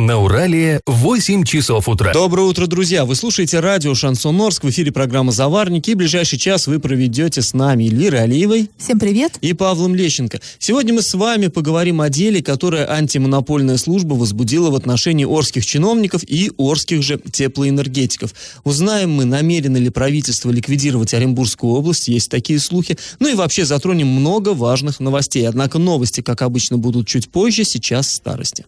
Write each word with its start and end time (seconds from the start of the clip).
На 0.00 0.16
Урале 0.16 0.80
8 0.86 1.44
часов 1.44 1.86
утра. 1.86 2.14
Доброе 2.14 2.44
утро, 2.44 2.66
друзья! 2.66 3.04
Вы 3.04 3.14
слушаете 3.14 3.60
радио 3.60 3.94
«Шансон 3.94 4.40
Орск». 4.40 4.64
В 4.64 4.70
эфире 4.70 4.92
программа 4.92 5.30
«Заварники». 5.30 5.90
И 5.90 5.94
ближайший 5.94 6.38
час 6.38 6.66
вы 6.66 6.78
проведете 6.78 7.42
с 7.42 7.52
нами 7.52 7.84
Лирой 7.84 8.22
Алиевой. 8.22 8.70
Всем 8.78 8.98
привет. 8.98 9.36
И 9.42 9.52
Павлом 9.52 9.94
Лещенко. 9.94 10.40
Сегодня 10.58 10.94
мы 10.94 11.02
с 11.02 11.12
вами 11.12 11.48
поговорим 11.48 12.00
о 12.00 12.08
деле, 12.08 12.42
которое 12.42 12.90
антимонопольная 12.90 13.76
служба 13.76 14.14
возбудила 14.14 14.70
в 14.70 14.74
отношении 14.74 15.26
орских 15.26 15.66
чиновников 15.66 16.24
и 16.26 16.50
орских 16.56 17.02
же 17.02 17.18
теплоэнергетиков. 17.18 18.32
Узнаем 18.64 19.12
мы, 19.12 19.26
намерено 19.26 19.76
ли 19.76 19.90
правительство 19.90 20.50
ликвидировать 20.50 21.12
Оренбургскую 21.12 21.74
область, 21.74 22.08
есть 22.08 22.30
такие 22.30 22.58
слухи. 22.58 22.96
Ну 23.18 23.28
и 23.28 23.34
вообще 23.34 23.66
затронем 23.66 24.06
много 24.06 24.54
важных 24.54 24.98
новостей. 24.98 25.46
Однако 25.46 25.76
новости, 25.78 26.22
как 26.22 26.40
обычно, 26.40 26.78
будут 26.78 27.06
чуть 27.06 27.28
позже, 27.28 27.64
сейчас 27.64 28.06
в 28.06 28.12
старости. 28.12 28.64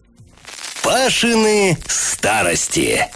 Пашины 0.83 1.77
старости. 1.87 3.09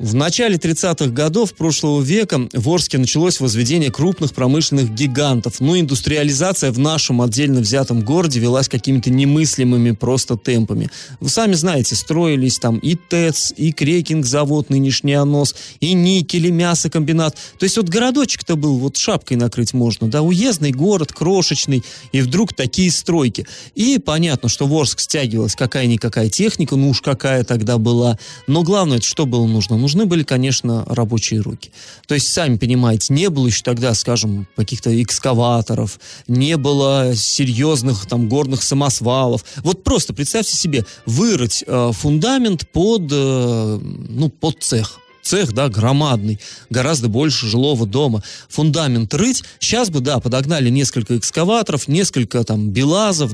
В 0.00 0.12
начале 0.16 0.56
30-х 0.56 1.06
годов 1.12 1.54
прошлого 1.54 2.02
века 2.02 2.48
в 2.52 2.68
Орске 2.68 2.98
началось 2.98 3.38
возведение 3.38 3.92
крупных 3.92 4.34
промышленных 4.34 4.92
гигантов, 4.92 5.60
но 5.60 5.78
индустриализация 5.78 6.72
в 6.72 6.80
нашем 6.80 7.22
отдельно 7.22 7.60
взятом 7.60 8.00
городе 8.00 8.40
велась 8.40 8.68
какими-то 8.68 9.10
немыслимыми 9.10 9.92
просто 9.92 10.36
темпами. 10.36 10.90
Вы 11.20 11.28
сами 11.28 11.52
знаете, 11.52 11.94
строились 11.94 12.58
там 12.58 12.78
и 12.78 12.96
ТЭЦ, 12.96 13.54
и 13.56 13.70
крекинг-завод, 13.70 14.68
нынешний 14.68 15.12
ОНОС, 15.12 15.54
и 15.78 15.94
никель, 15.94 16.48
и 16.48 16.50
мясокомбинат. 16.50 17.36
То 17.60 17.62
есть 17.62 17.76
вот 17.76 17.88
городочек-то 17.88 18.56
был, 18.56 18.78
вот 18.78 18.96
шапкой 18.96 19.36
накрыть 19.36 19.74
можно, 19.74 20.08
да, 20.08 20.22
уездный 20.22 20.72
город, 20.72 21.12
крошечный, 21.12 21.84
и 22.10 22.20
вдруг 22.20 22.52
такие 22.52 22.90
стройки. 22.90 23.46
И 23.76 24.00
понятно, 24.00 24.48
что 24.48 24.66
в 24.66 24.74
Орск 24.74 24.98
стягивалась 24.98 25.54
какая-никакая 25.54 26.30
техника, 26.30 26.74
ну 26.74 26.88
уж 26.88 27.00
какая 27.00 27.44
тогда 27.44 27.78
была, 27.78 28.18
но 28.48 28.64
главное, 28.64 29.00
что 29.00 29.24
было 29.24 29.46
нужно? 29.46 29.83
Нужны 29.84 30.06
были, 30.06 30.22
конечно, 30.22 30.84
рабочие 30.86 31.40
руки. 31.40 31.70
То 32.06 32.14
есть, 32.14 32.32
сами 32.32 32.56
понимаете, 32.56 33.12
не 33.12 33.28
было 33.28 33.46
еще 33.46 33.62
тогда, 33.62 33.92
скажем, 33.92 34.48
каких-то 34.56 34.90
экскаваторов, 35.02 36.00
не 36.26 36.56
было 36.56 37.12
серьезных 37.14 38.06
там 38.06 38.30
горных 38.30 38.62
самосвалов. 38.62 39.44
Вот 39.58 39.84
просто 39.84 40.14
представьте 40.14 40.56
себе, 40.56 40.86
вырыть 41.04 41.62
э, 41.66 41.90
фундамент 41.92 42.66
под, 42.70 43.12
э, 43.12 43.78
ну, 44.08 44.30
под 44.30 44.62
цех 44.62 45.00
цех, 45.24 45.52
да, 45.52 45.68
громадный, 45.68 46.38
гораздо 46.70 47.08
больше 47.08 47.46
жилого 47.46 47.86
дома. 47.86 48.22
Фундамент 48.48 49.12
рыть, 49.14 49.42
сейчас 49.58 49.90
бы, 49.90 50.00
да, 50.00 50.20
подогнали 50.20 50.70
несколько 50.70 51.16
экскаваторов, 51.16 51.88
несколько 51.88 52.44
там 52.44 52.70
белазов, 52.70 53.32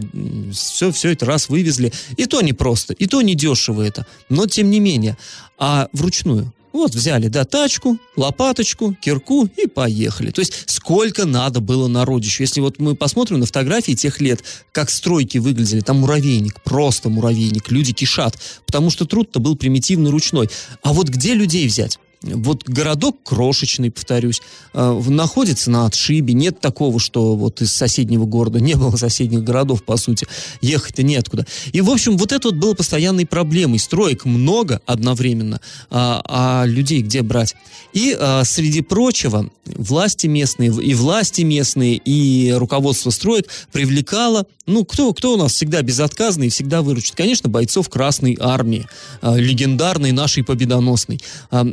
все, 0.52 0.92
все 0.92 1.10
это 1.10 1.26
раз 1.26 1.48
вывезли. 1.48 1.92
И 2.16 2.26
то 2.26 2.40
не 2.40 2.52
просто, 2.52 2.94
и 2.94 3.06
то 3.06 3.20
не 3.20 3.34
дешево 3.34 3.82
это. 3.82 4.06
Но 4.28 4.46
тем 4.46 4.70
не 4.70 4.80
менее 4.80 5.16
а 5.60 5.88
вручную. 5.92 6.52
Вот 6.72 6.94
взяли, 6.94 7.28
да, 7.28 7.44
тачку, 7.44 7.98
лопаточку, 8.16 8.94
кирку 8.94 9.48
и 9.56 9.66
поехали. 9.66 10.30
То 10.30 10.40
есть 10.40 10.64
сколько 10.66 11.26
надо 11.26 11.60
было 11.60 11.88
народищу. 11.88 12.42
Если 12.42 12.60
вот 12.60 12.78
мы 12.78 12.94
посмотрим 12.94 13.40
на 13.40 13.46
фотографии 13.46 13.92
тех 13.92 14.20
лет, 14.20 14.42
как 14.72 14.90
стройки 14.90 15.38
выглядели, 15.38 15.80
там 15.80 16.00
муравейник, 16.00 16.62
просто 16.62 17.08
муравейник, 17.08 17.70
люди 17.70 17.92
кишат, 17.92 18.38
потому 18.66 18.90
что 18.90 19.04
труд-то 19.04 19.40
был 19.40 19.56
примитивный, 19.56 20.10
ручной. 20.10 20.48
А 20.82 20.92
вот 20.92 21.08
где 21.08 21.34
людей 21.34 21.66
взять? 21.66 21.98
Вот 22.22 22.68
городок 22.68 23.16
крошечный, 23.24 23.90
повторюсь, 23.90 24.42
э, 24.74 25.02
находится 25.08 25.70
на 25.70 25.86
отшибе. 25.86 26.34
Нет 26.34 26.60
такого, 26.60 27.00
что 27.00 27.34
вот 27.34 27.62
из 27.62 27.72
соседнего 27.72 28.26
города, 28.26 28.60
не 28.60 28.74
было 28.74 28.94
соседних 28.96 29.42
городов, 29.42 29.82
по 29.84 29.96
сути. 29.96 30.26
Ехать-то 30.60 31.02
неоткуда. 31.02 31.46
И, 31.72 31.80
в 31.80 31.88
общем, 31.88 32.18
вот 32.18 32.32
это 32.32 32.48
вот 32.48 32.58
было 32.58 32.74
постоянной 32.74 33.24
проблемой. 33.24 33.78
Строек 33.78 34.26
много 34.26 34.82
одновременно, 34.84 35.62
а, 35.88 36.22
а 36.26 36.66
людей 36.66 37.00
где 37.00 37.22
брать? 37.22 37.56
И, 37.94 38.14
а, 38.18 38.44
среди 38.44 38.82
прочего, 38.82 39.48
власти 39.64 40.26
местные, 40.26 40.70
и 40.70 40.92
власти 40.92 41.40
местные, 41.40 41.96
и 41.96 42.52
руководство 42.52 43.08
строек 43.10 43.46
привлекало, 43.72 44.44
ну, 44.66 44.84
кто, 44.84 45.14
кто 45.14 45.34
у 45.34 45.36
нас 45.36 45.54
всегда 45.54 45.80
безотказный 45.80 46.48
и 46.48 46.50
всегда 46.50 46.82
выручит? 46.82 47.16
Конечно, 47.16 47.48
бойцов 47.48 47.88
Красной 47.88 48.36
Армии, 48.38 48.86
а, 49.22 49.36
легендарной 49.36 50.12
нашей 50.12 50.44
победоносной. 50.44 51.22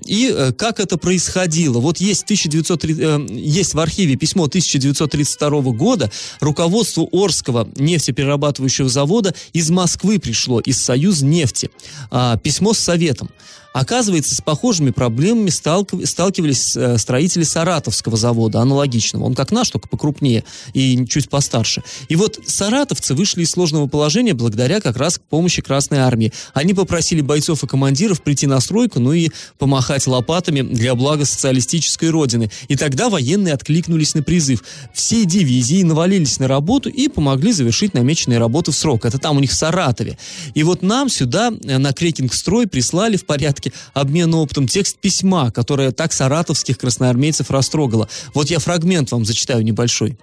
И 0.05 0.35
Э, 0.36 0.36
как 0.57 0.79
это 0.79 0.97
происходило. 0.97 1.79
Вот 1.79 1.97
есть, 1.97 2.23
1930, 2.23 2.99
э, 2.99 3.25
есть 3.29 3.73
в 3.73 3.79
архиве 3.79 4.15
письмо 4.15 4.47
1932 4.47 5.71
года, 5.73 6.11
руководству 6.39 7.07
Орского 7.11 7.67
нефтеперерабатывающего 7.75 8.89
завода 8.89 9.33
из 9.53 9.69
Москвы 9.69 10.19
пришло, 10.19 10.59
из 10.59 10.81
Союз 10.81 11.21
нефти, 11.21 11.69
а, 12.11 12.37
письмо 12.37 12.73
с 12.73 12.79
советом. 12.79 13.29
Оказывается, 13.77 14.33
с 14.33 14.41
похожими 14.41 14.89
проблемами 14.89 15.49
сталкивались 15.51 16.75
э, 16.75 16.97
строители 16.97 17.43
Саратовского 17.43 18.17
завода, 18.17 18.59
аналогичного. 18.59 19.23
Он 19.23 19.35
как 19.35 19.51
наш, 19.51 19.69
только 19.69 19.87
покрупнее 19.87 20.43
и 20.73 21.05
чуть 21.05 21.29
постарше. 21.29 21.83
И 22.09 22.15
вот 22.15 22.39
саратовцы 22.47 23.13
вышли 23.13 23.43
из 23.43 23.51
сложного 23.51 23.85
положения 23.85 24.33
благодаря 24.33 24.81
как 24.81 24.97
раз 24.97 25.21
помощи 25.29 25.61
Красной 25.61 25.99
Армии. 25.99 26.33
Они 26.55 26.73
попросили 26.73 27.21
бойцов 27.21 27.63
и 27.63 27.67
командиров 27.67 28.23
прийти 28.23 28.47
на 28.47 28.59
стройку, 28.61 28.99
ну 28.99 29.13
и 29.13 29.29
помахать 29.59 30.07
лопатами 30.07 30.61
для 30.61 30.95
блага 30.95 31.25
социалистической 31.25 32.09
родины. 32.09 32.49
И 32.69 32.75
тогда 32.75 33.09
военные 33.09 33.53
откликнулись 33.53 34.15
на 34.15 34.23
призыв. 34.23 34.63
Все 34.91 35.23
дивизии 35.23 35.83
навалились 35.83 36.39
на 36.39 36.47
работу 36.47 36.89
и 36.89 37.09
помогли 37.09 37.51
завершить 37.51 37.93
намеченные 37.93 38.39
работы 38.39 38.71
в 38.71 38.75
срок. 38.75 39.05
Это 39.05 39.19
там 39.19 39.37
у 39.37 39.39
них 39.39 39.51
в 39.51 39.55
Саратове. 39.55 40.17
И 40.55 40.63
вот 40.63 40.81
нам 40.81 41.09
сюда 41.09 41.51
э, 41.63 41.77
на 41.77 41.93
крекинг-строй 41.93 42.65
прислали 42.65 43.17
в 43.17 43.25
порядке 43.27 43.66
порядке 43.67 43.73
обмена 43.93 44.37
опытом 44.37 44.67
текст 44.67 44.97
письма, 44.97 45.51
которое 45.51 45.91
так 45.91 46.13
саратовских 46.13 46.77
красноармейцев 46.77 47.51
растрогало. 47.51 48.09
Вот 48.33 48.49
я 48.49 48.59
фрагмент 48.59 49.11
вам 49.11 49.25
зачитаю 49.25 49.63
небольшой. 49.63 50.17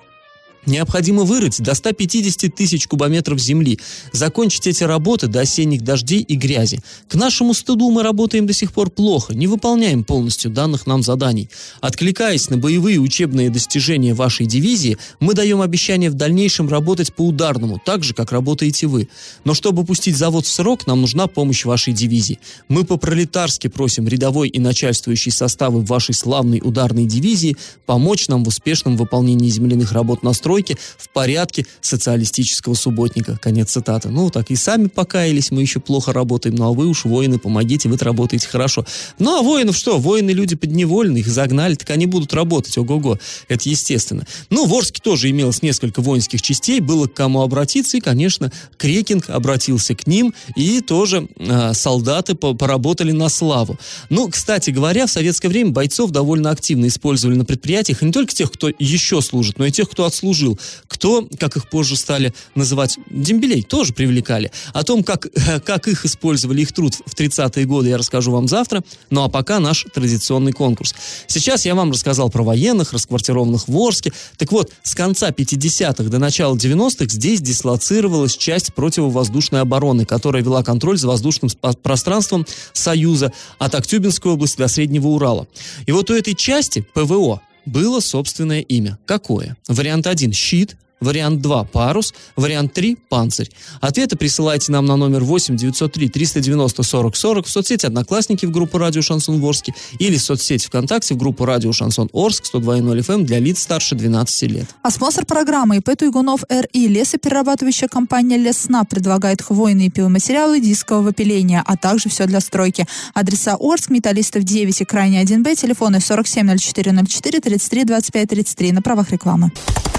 Необходимо 0.67 1.25
вырыть 1.25 1.61
до 1.61 1.75
150 1.75 2.55
тысяч 2.55 2.87
кубометров 2.87 3.39
земли, 3.39 3.79
закончить 4.13 4.67
эти 4.67 4.85
работы 4.85 5.27
до 5.27 5.41
осенних 5.41 5.83
дождей 5.83 6.21
и 6.21 6.37
грязи. 6.37 6.81
К 7.09 7.17
нашему 7.17 7.53
стыду 7.55 7.91
мы 7.91 8.03
работаем 8.03 8.47
до 8.47 8.53
сих 8.53 8.73
пор 8.73 8.91
плохо, 8.91 9.35
не 9.35 9.47
выполняем 9.47 10.05
полностью 10.05 10.51
данных 10.51 10.87
нам 10.87 11.03
заданий. 11.03 11.51
Откликаясь 11.81 12.49
на 12.49 12.57
боевые 12.57 12.99
учебные 12.99 13.51
достижения 13.51 14.15
вашей 14.15 14.47
дивизии, 14.47 14.97
мы 15.21 15.35
даем 15.35 15.61
обещание 15.61 16.11
в 16.11 16.15
дальнейшем 16.15 16.69
работать 16.69 17.15
по 17.15 17.23
ударному, 17.23 17.81
так 17.85 18.03
же, 18.03 18.15
как 18.15 18.33
работаете 18.33 18.87
вы. 18.87 19.09
Но 19.45 19.55
чтобы 19.55 19.85
пустить 19.85 20.17
завод 20.17 20.47
в 20.47 20.51
срок, 20.51 20.87
нам 20.87 21.03
нужна 21.03 21.27
помощь 21.27 21.65
вашей 21.65 21.93
дивизии. 21.93 22.39
Мы 22.69 22.85
по-пролетарски 22.85 23.69
просим 23.69 24.09
рядовой 24.09 24.49
и 24.49 24.59
начальствующий 24.61 25.33
составы 25.33 25.83
вашей 25.83 26.15
славной 26.15 26.61
ударной 26.63 27.05
дивизии 27.05 27.57
помочь 27.87 28.29
нам 28.29 28.45
в 28.45 28.49
успешном 28.49 28.97
выполнении 28.97 29.49
земляных 29.49 29.93
работ 29.93 30.23
на 30.23 30.33
строй 30.33 30.54
стройки 30.55 30.77
в 30.97 31.09
порядке 31.09 31.67
социалистического 31.81 32.75
субботника. 32.75 33.37
Конец 33.43 33.73
цитаты. 33.73 34.09
Ну, 34.09 34.31
так 34.31 34.51
и 34.51 34.57
сами 34.57 34.87
покаялись, 34.87 35.51
мы 35.51 35.63
еще 35.63 35.81
плохо 35.81 36.13
работаем, 36.13 36.55
ну 36.55 36.69
а 36.69 36.73
вы 36.73 36.87
уж, 36.87 37.05
воины, 37.05 37.39
помогите, 37.39 37.89
вы 37.89 37.97
работаете 37.97 38.47
хорошо. 38.47 38.85
Ну, 39.19 39.39
а 39.39 39.43
воинов 39.43 39.77
что? 39.77 39.99
Воины 39.99 40.31
люди 40.31 40.55
подневольные, 40.55 41.21
их 41.21 41.27
загнали, 41.27 41.75
так 41.75 41.91
они 41.91 42.07
будут 42.07 42.33
работать, 42.35 42.79
ого-го. 42.79 43.19
Это 43.49 43.69
естественно. 43.69 44.27
Ну, 44.51 44.67
в 44.67 44.75
Орске 44.75 45.01
тоже 45.03 45.31
имелось 45.31 45.63
несколько 45.63 46.01
воинских 46.01 46.41
частей, 46.41 46.81
было 46.81 47.07
к 47.07 47.15
кому 47.15 47.43
обратиться, 47.43 47.97
и, 47.97 48.01
конечно, 48.01 48.53
Крекинг 48.77 49.31
обратился 49.31 49.95
к 49.95 50.07
ним, 50.07 50.35
и 50.55 50.81
тоже 50.81 51.29
э, 51.37 51.73
солдаты 51.75 52.35
по 52.35 52.55
поработали 52.55 53.13
на 53.13 53.29
славу. 53.29 53.79
Ну, 54.09 54.29
кстати 54.29 54.71
говоря, 54.71 55.07
в 55.07 55.11
советское 55.11 55.49
время 55.49 55.71
бойцов 55.71 56.11
довольно 56.11 56.51
активно 56.51 56.87
использовали 56.87 57.37
на 57.37 57.45
предприятиях, 57.45 58.03
и 58.03 58.07
не 58.07 58.13
только 58.13 58.35
тех, 58.35 58.53
кто 58.53 58.71
еще 58.79 59.21
служит, 59.21 59.59
но 59.59 59.67
и 59.67 59.73
тех, 59.73 59.91
кто 59.91 60.05
отслужил 60.05 60.44
служил. 60.45 60.59
Кто, 60.89 61.27
как 61.39 61.57
их 61.57 61.69
позже 61.69 61.97
стали 61.97 62.35
называть, 62.55 62.99
дембелей, 63.11 63.63
тоже 63.63 63.93
привлекали. 63.93 64.51
О 64.73 64.83
том, 64.85 65.03
как, 65.03 65.27
как 65.65 65.89
их 65.89 66.05
использовали, 66.05 66.63
их 66.63 66.73
труд 66.73 66.95
в 67.07 67.15
30-е 67.15 67.65
годы, 67.67 67.89
я 67.89 67.99
расскажу 67.99 68.31
вам 68.31 68.49
завтра. 68.49 68.83
Ну 69.11 69.23
а 69.23 69.29
пока 69.29 69.61
наш 69.61 69.87
традиционный 69.95 70.53
конкурс. 70.53 70.95
Сейчас 71.27 71.65
я 71.65 71.75
вам 71.75 71.91
рассказал 71.91 72.31
про 72.31 72.43
военных, 72.43 72.93
расквартированных 72.93 73.69
в 73.69 73.77
Орске. 73.77 74.13
Так 74.37 74.53
вот, 74.53 74.73
с 74.83 74.95
конца 74.95 75.31
50-х 75.31 76.05
до 76.05 76.19
начала 76.19 76.55
90-х 76.57 77.07
здесь 77.09 77.41
дислоцировалась 77.41 78.37
часть 78.37 78.75
противовоздушной 78.75 79.61
обороны, 79.61 80.05
которая 80.05 80.43
вела 80.43 80.63
контроль 80.63 80.99
за 80.99 81.09
воздушным 81.09 81.51
пространством 81.83 82.47
Союза 82.73 83.33
от 83.59 83.75
Актюбинской 83.75 84.33
области 84.33 84.59
до 84.59 84.69
Среднего 84.69 85.09
Урала. 85.09 85.47
И 85.87 85.93
вот 85.93 86.11
у 86.11 86.15
этой 86.15 86.35
части 86.35 86.87
ПВО 86.95 87.41
было 87.67 88.01
собственное 88.01 88.61
имя. 88.61 88.99
Какое? 89.07 89.57
Вариант 89.69 90.07
1– 90.07 90.33
щит, 90.35 90.77
Вариант 91.01 91.41
2– 91.41 91.65
парус. 91.73 92.15
Вариант 92.37 92.73
3– 92.73 92.97
панцирь. 93.09 93.51
Ответы 93.81 94.17
присылайте 94.17 94.73
нам 94.73 94.87
на 94.87 94.97
номер 94.97 95.25
8 95.25 95.57
903 95.57 96.09
390 96.09 96.83
40 96.83 97.17
40 97.17 97.47
в 97.47 97.51
соцсети 97.51 97.87
«Одноклассники» 97.87 98.47
в 98.47 98.51
группу 98.51 98.79
«Радио 98.79 99.03
Шансон 99.03 99.41
Ворске» 99.41 99.75
или 99.99 100.17
в 100.17 100.23
соцсети 100.23 100.67
ВКонтакте 100.67 101.15
в 101.15 101.19
группу 101.19 101.45
«Радио 101.45 101.73
Шансон 101.73 102.09
Орск» 102.13 102.45
102.0 102.53 102.99
FM 103.01 103.15
эм 103.15 103.27
для 103.27 103.39
лиц 103.39 103.63
старше 103.63 103.95
12 103.95 104.51
лет. 104.51 104.67
А 104.83 104.91
спонсор 104.91 105.27
программы 105.27 105.79
ИП 105.79 105.97
Туйгунов 105.99 106.45
РИ 106.49 106.89
лесоперерабатывающая 106.89 107.89
компания 107.89 108.37
Лесна 108.37 108.85
предлагает 108.85 109.43
хвойные 109.43 109.91
пиломатериалы 109.91 110.61
дискового 110.61 111.13
пиления, 111.13 111.63
а 111.67 111.77
также 111.77 112.09
все 112.09 112.27
для 112.27 112.41
стройки. 112.41 112.87
Адреса 113.15 113.57
Орск, 113.59 113.91
Металлистов 113.91 114.45
9 114.45 114.81
и 114.81 114.85
Крайне 114.85 115.23
1Б, 115.23 115.55
телефоны 115.57 116.01
470404 116.01 117.41
33 117.41 117.85
25 117.85 118.29
33 118.29 118.73
на 118.73 118.83
правах 118.83 119.11
рекламы. 119.11 119.53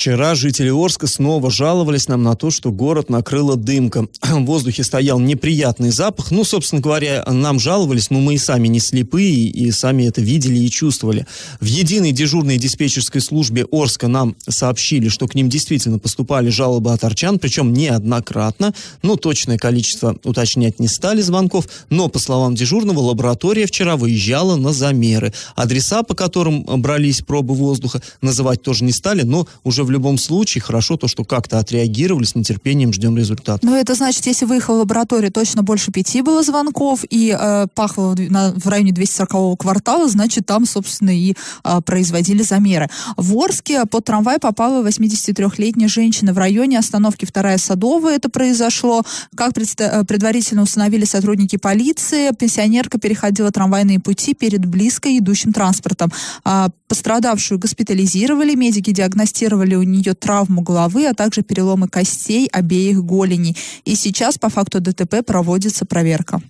Вчера 0.00 0.34
жители 0.34 0.70
Орска 0.70 1.06
снова 1.06 1.50
жаловались 1.50 2.08
нам 2.08 2.22
на 2.22 2.34
то, 2.34 2.50
что 2.50 2.72
город 2.72 3.10
накрыла 3.10 3.56
дымка. 3.56 4.08
В 4.22 4.46
воздухе 4.46 4.82
стоял 4.82 5.20
неприятный 5.20 5.90
запах. 5.90 6.30
Ну, 6.30 6.42
собственно 6.42 6.80
говоря, 6.80 7.22
нам 7.26 7.60
жаловались, 7.60 8.08
но 8.08 8.18
мы 8.18 8.36
и 8.36 8.38
сами 8.38 8.68
не 8.68 8.80
слепые, 8.80 9.48
и 9.48 9.70
сами 9.70 10.04
это 10.04 10.22
видели 10.22 10.58
и 10.58 10.70
чувствовали. 10.70 11.26
В 11.60 11.66
единой 11.66 12.12
дежурной 12.12 12.56
диспетчерской 12.56 13.20
службе 13.20 13.66
Орска 13.70 14.08
нам 14.08 14.36
сообщили, 14.48 15.08
что 15.08 15.28
к 15.28 15.34
ним 15.34 15.50
действительно 15.50 15.98
поступали 15.98 16.48
жалобы 16.48 16.94
от 16.94 17.04
арчан, 17.04 17.38
причем 17.38 17.74
неоднократно. 17.74 18.72
Ну, 19.02 19.18
точное 19.18 19.58
количество 19.58 20.16
уточнять 20.24 20.80
не 20.80 20.88
стали 20.88 21.20
звонков, 21.20 21.66
но, 21.90 22.08
по 22.08 22.18
словам 22.18 22.54
дежурного, 22.54 23.00
лаборатория 23.00 23.66
вчера 23.66 23.98
выезжала 23.98 24.56
на 24.56 24.72
замеры. 24.72 25.34
Адреса, 25.56 26.02
по 26.04 26.14
которым 26.14 26.64
брались 26.80 27.20
пробы 27.20 27.52
воздуха, 27.52 28.00
называть 28.22 28.62
тоже 28.62 28.84
не 28.84 28.92
стали, 28.92 29.24
но 29.24 29.46
уже 29.62 29.84
в 29.84 29.89
в 29.90 29.92
любом 29.92 30.18
случае 30.18 30.62
хорошо 30.62 30.96
то, 30.96 31.08
что 31.08 31.24
как-то 31.24 31.58
отреагировали, 31.58 32.24
с 32.24 32.36
нетерпением 32.36 32.92
ждем 32.92 33.16
результат. 33.16 33.64
Ну, 33.64 33.74
это 33.74 33.94
значит, 33.94 34.24
если 34.26 34.44
выехал 34.44 34.76
в 34.76 34.78
лабораторию, 34.78 35.32
точно 35.32 35.64
больше 35.64 35.90
пяти 35.90 36.22
было 36.22 36.44
звонков, 36.44 37.04
и 37.10 37.36
э, 37.38 37.66
пахло 37.74 38.14
на, 38.16 38.52
в 38.52 38.68
районе 38.68 38.92
240-го 38.92 39.56
квартала, 39.56 40.08
значит, 40.08 40.46
там, 40.46 40.64
собственно, 40.64 41.10
и 41.10 41.34
э, 41.64 41.80
производили 41.84 42.42
замеры. 42.42 42.88
В 43.16 43.36
Орске 43.36 43.84
под 43.86 44.04
трамвай 44.04 44.38
попала 44.38 44.86
83-летняя 44.86 45.88
женщина 45.88 46.32
в 46.32 46.38
районе 46.38 46.78
остановки 46.78 47.24
Вторая 47.24 47.58
Садовая. 47.58 48.14
Это 48.14 48.28
произошло. 48.28 49.02
Как 49.34 49.52
предста- 49.52 50.04
предварительно 50.04 50.62
установили 50.62 51.04
сотрудники 51.04 51.56
полиции, 51.56 52.30
пенсионерка 52.38 53.00
переходила 53.00 53.50
трамвайные 53.50 53.98
пути 53.98 54.34
перед 54.34 54.64
близко 54.66 55.08
идущим 55.18 55.52
транспортом. 55.52 56.12
А, 56.44 56.68
пострадавшую 56.86 57.58
госпитализировали, 57.58 58.54
медики 58.54 58.92
диагностировали 58.92 59.79
у 59.80 59.82
нее 59.82 60.14
травму 60.14 60.62
головы, 60.62 61.06
а 61.06 61.14
также 61.14 61.42
переломы 61.42 61.88
костей 61.88 62.46
обеих 62.46 63.02
голеней. 63.02 63.56
И 63.84 63.96
сейчас 63.96 64.38
по 64.38 64.48
факту 64.48 64.80
ДТП 64.80 65.24
проводится 65.24 65.84
проверка. 65.84 66.40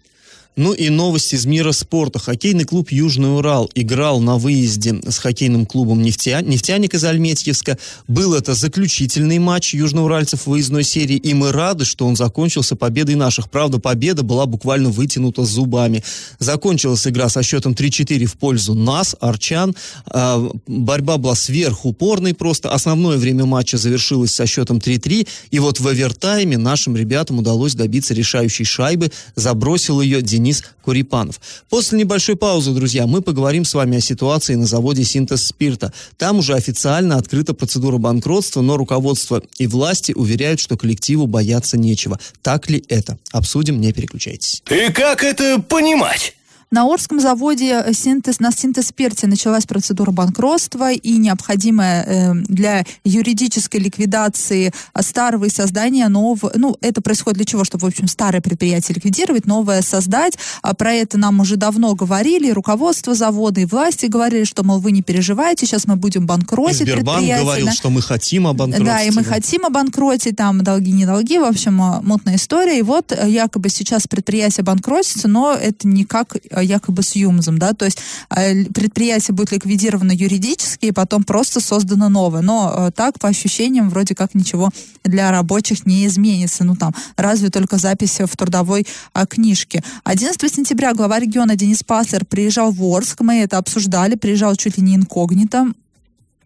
Ну 0.56 0.72
и 0.72 0.88
новость 0.90 1.32
из 1.32 1.46
мира 1.46 1.70
спорта. 1.72 2.18
Хоккейный 2.18 2.64
клуб 2.64 2.90
«Южный 2.90 3.36
Урал» 3.36 3.70
играл 3.74 4.20
на 4.20 4.36
выезде 4.36 5.00
с 5.08 5.18
хоккейным 5.18 5.64
клубом 5.64 6.02
«Нефтя... 6.02 6.42
«Нефтяник» 6.42 6.92
из 6.92 7.04
Альметьевска. 7.04 7.78
Был 8.08 8.34
это 8.34 8.54
заключительный 8.54 9.38
матч 9.38 9.74
южноуральцев 9.74 10.42
в 10.42 10.46
выездной 10.48 10.82
серии, 10.82 11.16
и 11.16 11.34
мы 11.34 11.52
рады, 11.52 11.84
что 11.84 12.04
он 12.06 12.16
закончился 12.16 12.74
победой 12.74 13.14
наших. 13.14 13.48
Правда, 13.48 13.78
победа 13.78 14.22
была 14.24 14.46
буквально 14.46 14.90
вытянута 14.90 15.44
зубами. 15.44 16.02
Закончилась 16.40 17.06
игра 17.06 17.28
со 17.28 17.44
счетом 17.44 17.72
3-4 17.72 18.26
в 18.26 18.36
пользу 18.36 18.74
нас, 18.74 19.16
арчан. 19.20 19.76
А, 20.06 20.50
борьба 20.66 21.16
была 21.16 21.36
сверхупорной 21.36 22.34
просто. 22.34 22.70
Основное 22.70 23.18
время 23.18 23.44
матча 23.44 23.78
завершилось 23.78 24.34
со 24.34 24.46
счетом 24.46 24.78
3-3, 24.78 25.28
и 25.52 25.58
вот 25.60 25.78
в 25.78 25.86
овертайме 25.86 26.58
нашим 26.58 26.96
ребятам 26.96 27.38
удалось 27.38 27.74
добиться 27.74 28.14
решающей 28.14 28.64
шайбы. 28.64 29.12
Забросил 29.36 30.00
ее 30.00 30.20
Денис 30.20 30.49
Денис 30.50 30.64
Курипанов. 30.82 31.40
После 31.68 31.98
небольшой 31.98 32.36
паузы, 32.36 32.72
друзья, 32.72 33.06
мы 33.06 33.22
поговорим 33.22 33.64
с 33.64 33.74
вами 33.74 33.98
о 33.98 34.00
ситуации 34.00 34.56
на 34.56 34.66
заводе 34.66 35.04
«Синтез 35.04 35.46
спирта». 35.46 35.92
Там 36.18 36.38
уже 36.38 36.54
официально 36.54 37.16
открыта 37.16 37.54
процедура 37.54 37.98
банкротства, 37.98 38.60
но 38.60 38.76
руководство 38.76 39.42
и 39.58 39.66
власти 39.66 40.12
уверяют, 40.12 40.60
что 40.60 40.76
коллективу 40.76 41.26
бояться 41.26 41.78
нечего. 41.78 42.18
Так 42.42 42.68
ли 42.68 42.84
это? 42.88 43.18
Обсудим, 43.30 43.80
не 43.80 43.92
переключайтесь. 43.92 44.62
И 44.70 44.90
как 44.92 45.22
это 45.22 45.60
понимать? 45.60 46.34
На 46.70 46.84
Орском 46.84 47.20
заводе 47.20 47.82
э, 47.84 47.92
синтез, 47.92 48.38
на 48.38 48.52
синтез-перте 48.52 49.26
началась 49.26 49.66
процедура 49.66 50.12
банкротства 50.12 50.92
и 50.92 51.16
необходимая 51.18 52.04
э, 52.04 52.34
для 52.48 52.84
юридической 53.04 53.78
ликвидации 53.78 54.72
старого 55.00 55.46
и 55.46 55.50
создания 55.50 56.08
нового, 56.08 56.52
ну, 56.54 56.76
это 56.80 57.00
происходит 57.02 57.38
для 57.38 57.44
чего? 57.44 57.64
Чтобы, 57.64 57.82
в 57.82 57.88
общем, 57.88 58.06
старое 58.06 58.40
предприятие 58.40 58.94
ликвидировать, 58.94 59.46
новое 59.46 59.82
создать. 59.82 60.38
А 60.62 60.74
про 60.74 60.92
это 60.92 61.18
нам 61.18 61.40
уже 61.40 61.56
давно 61.56 61.94
говорили, 61.94 62.50
руководство 62.50 63.14
завода 63.14 63.60
и 63.60 63.64
власти 63.64 64.06
говорили, 64.06 64.44
что, 64.44 64.62
мол, 64.62 64.78
вы 64.78 64.92
не 64.92 65.02
переживайте, 65.02 65.66
сейчас 65.66 65.86
мы 65.86 65.96
будем 65.96 66.26
банкротить 66.26 66.82
и 66.82 66.84
Сбербанк 66.84 67.26
говорил, 67.26 67.66
да? 67.66 67.72
что 67.72 67.90
мы 67.90 68.00
хотим 68.00 68.46
обанкротить. 68.46 68.86
Да, 68.86 69.02
и 69.02 69.10
мы 69.10 69.24
хотим 69.24 69.66
обанкротить, 69.66 70.36
там, 70.36 70.62
долги, 70.62 70.92
не 70.92 71.04
долги, 71.04 71.38
в 71.38 71.44
общем, 71.44 71.82
э, 71.82 72.00
мутная 72.02 72.36
история. 72.36 72.78
И 72.78 72.82
вот 72.82 73.12
якобы 73.26 73.70
сейчас 73.70 74.06
предприятие 74.06 74.62
банкротится, 74.62 75.26
но 75.26 75.52
это 75.52 75.88
никак 75.88 76.36
Э, 76.59 76.59
якобы 76.60 77.02
с 77.02 77.16
ЮМЗом, 77.16 77.58
да, 77.58 77.72
то 77.72 77.84
есть 77.84 77.98
э, 78.30 78.64
предприятие 78.64 79.34
будет 79.34 79.52
ликвидировано 79.52 80.12
юридически 80.12 80.86
и 80.86 80.92
потом 80.92 81.24
просто 81.24 81.60
создано 81.60 82.08
новое. 82.08 82.42
Но 82.42 82.74
э, 82.76 82.90
так, 82.94 83.18
по 83.18 83.28
ощущениям, 83.28 83.90
вроде 83.90 84.14
как 84.14 84.34
ничего 84.34 84.70
для 85.04 85.30
рабочих 85.30 85.86
не 85.86 86.06
изменится. 86.06 86.64
Ну 86.64 86.76
там, 86.76 86.94
разве 87.16 87.50
только 87.50 87.78
запись 87.78 88.20
в 88.20 88.36
трудовой 88.36 88.86
книжке. 89.28 89.82
11 90.04 90.54
сентября 90.54 90.94
глава 90.94 91.18
региона 91.18 91.56
Денис 91.56 91.82
Паслер 91.82 92.24
приезжал 92.24 92.72
в 92.72 92.82
Орск, 92.84 93.20
мы 93.20 93.40
это 93.40 93.58
обсуждали, 93.58 94.14
приезжал 94.14 94.56
чуть 94.56 94.76
ли 94.78 94.82
не 94.82 94.96
инкогнито 94.96 95.72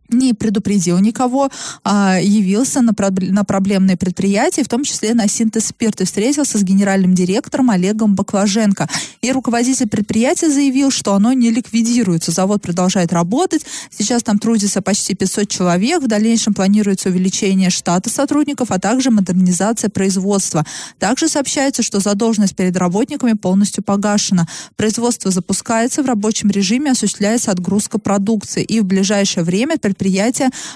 не 0.08 0.34
предупредил 0.34 0.98
никого, 0.98 1.50
а 1.82 2.18
явился 2.20 2.80
на, 2.80 2.94
на 3.18 3.44
проблемное 3.44 3.96
предприятие, 3.96 4.64
в 4.64 4.68
том 4.68 4.84
числе 4.84 5.14
на 5.14 5.28
синтез 5.28 5.66
спирта, 5.66 6.04
встретился 6.04 6.58
с 6.58 6.62
генеральным 6.62 7.14
директором 7.14 7.70
Олегом 7.70 8.14
Баклаженко. 8.14 8.88
И 9.22 9.32
руководитель 9.32 9.88
предприятия 9.88 10.50
заявил, 10.50 10.90
что 10.90 11.14
оно 11.14 11.32
не 11.32 11.50
ликвидируется. 11.50 12.30
Завод 12.30 12.62
продолжает 12.62 13.12
работать. 13.12 13.64
Сейчас 13.90 14.22
там 14.22 14.38
трудится 14.38 14.82
почти 14.82 15.14
500 15.14 15.48
человек. 15.48 16.02
В 16.02 16.06
дальнейшем 16.06 16.54
планируется 16.54 17.08
увеличение 17.08 17.70
штата 17.70 18.10
сотрудников, 18.10 18.70
а 18.70 18.78
также 18.78 19.10
модернизация 19.10 19.90
производства. 19.90 20.64
Также 20.98 21.28
сообщается, 21.28 21.82
что 21.82 22.00
задолженность 22.00 22.56
перед 22.56 22.76
работниками 22.76 23.32
полностью 23.32 23.82
погашена. 23.82 24.46
Производство 24.76 25.30
запускается 25.30 26.02
в 26.02 26.06
рабочем 26.06 26.50
режиме, 26.50 26.92
осуществляется 26.92 27.50
отгрузка 27.50 27.98
продукции. 27.98 28.62
И 28.62 28.80
в 28.80 28.84
ближайшее 28.84 29.44
время 29.44 29.78
предприятие 29.78 30.03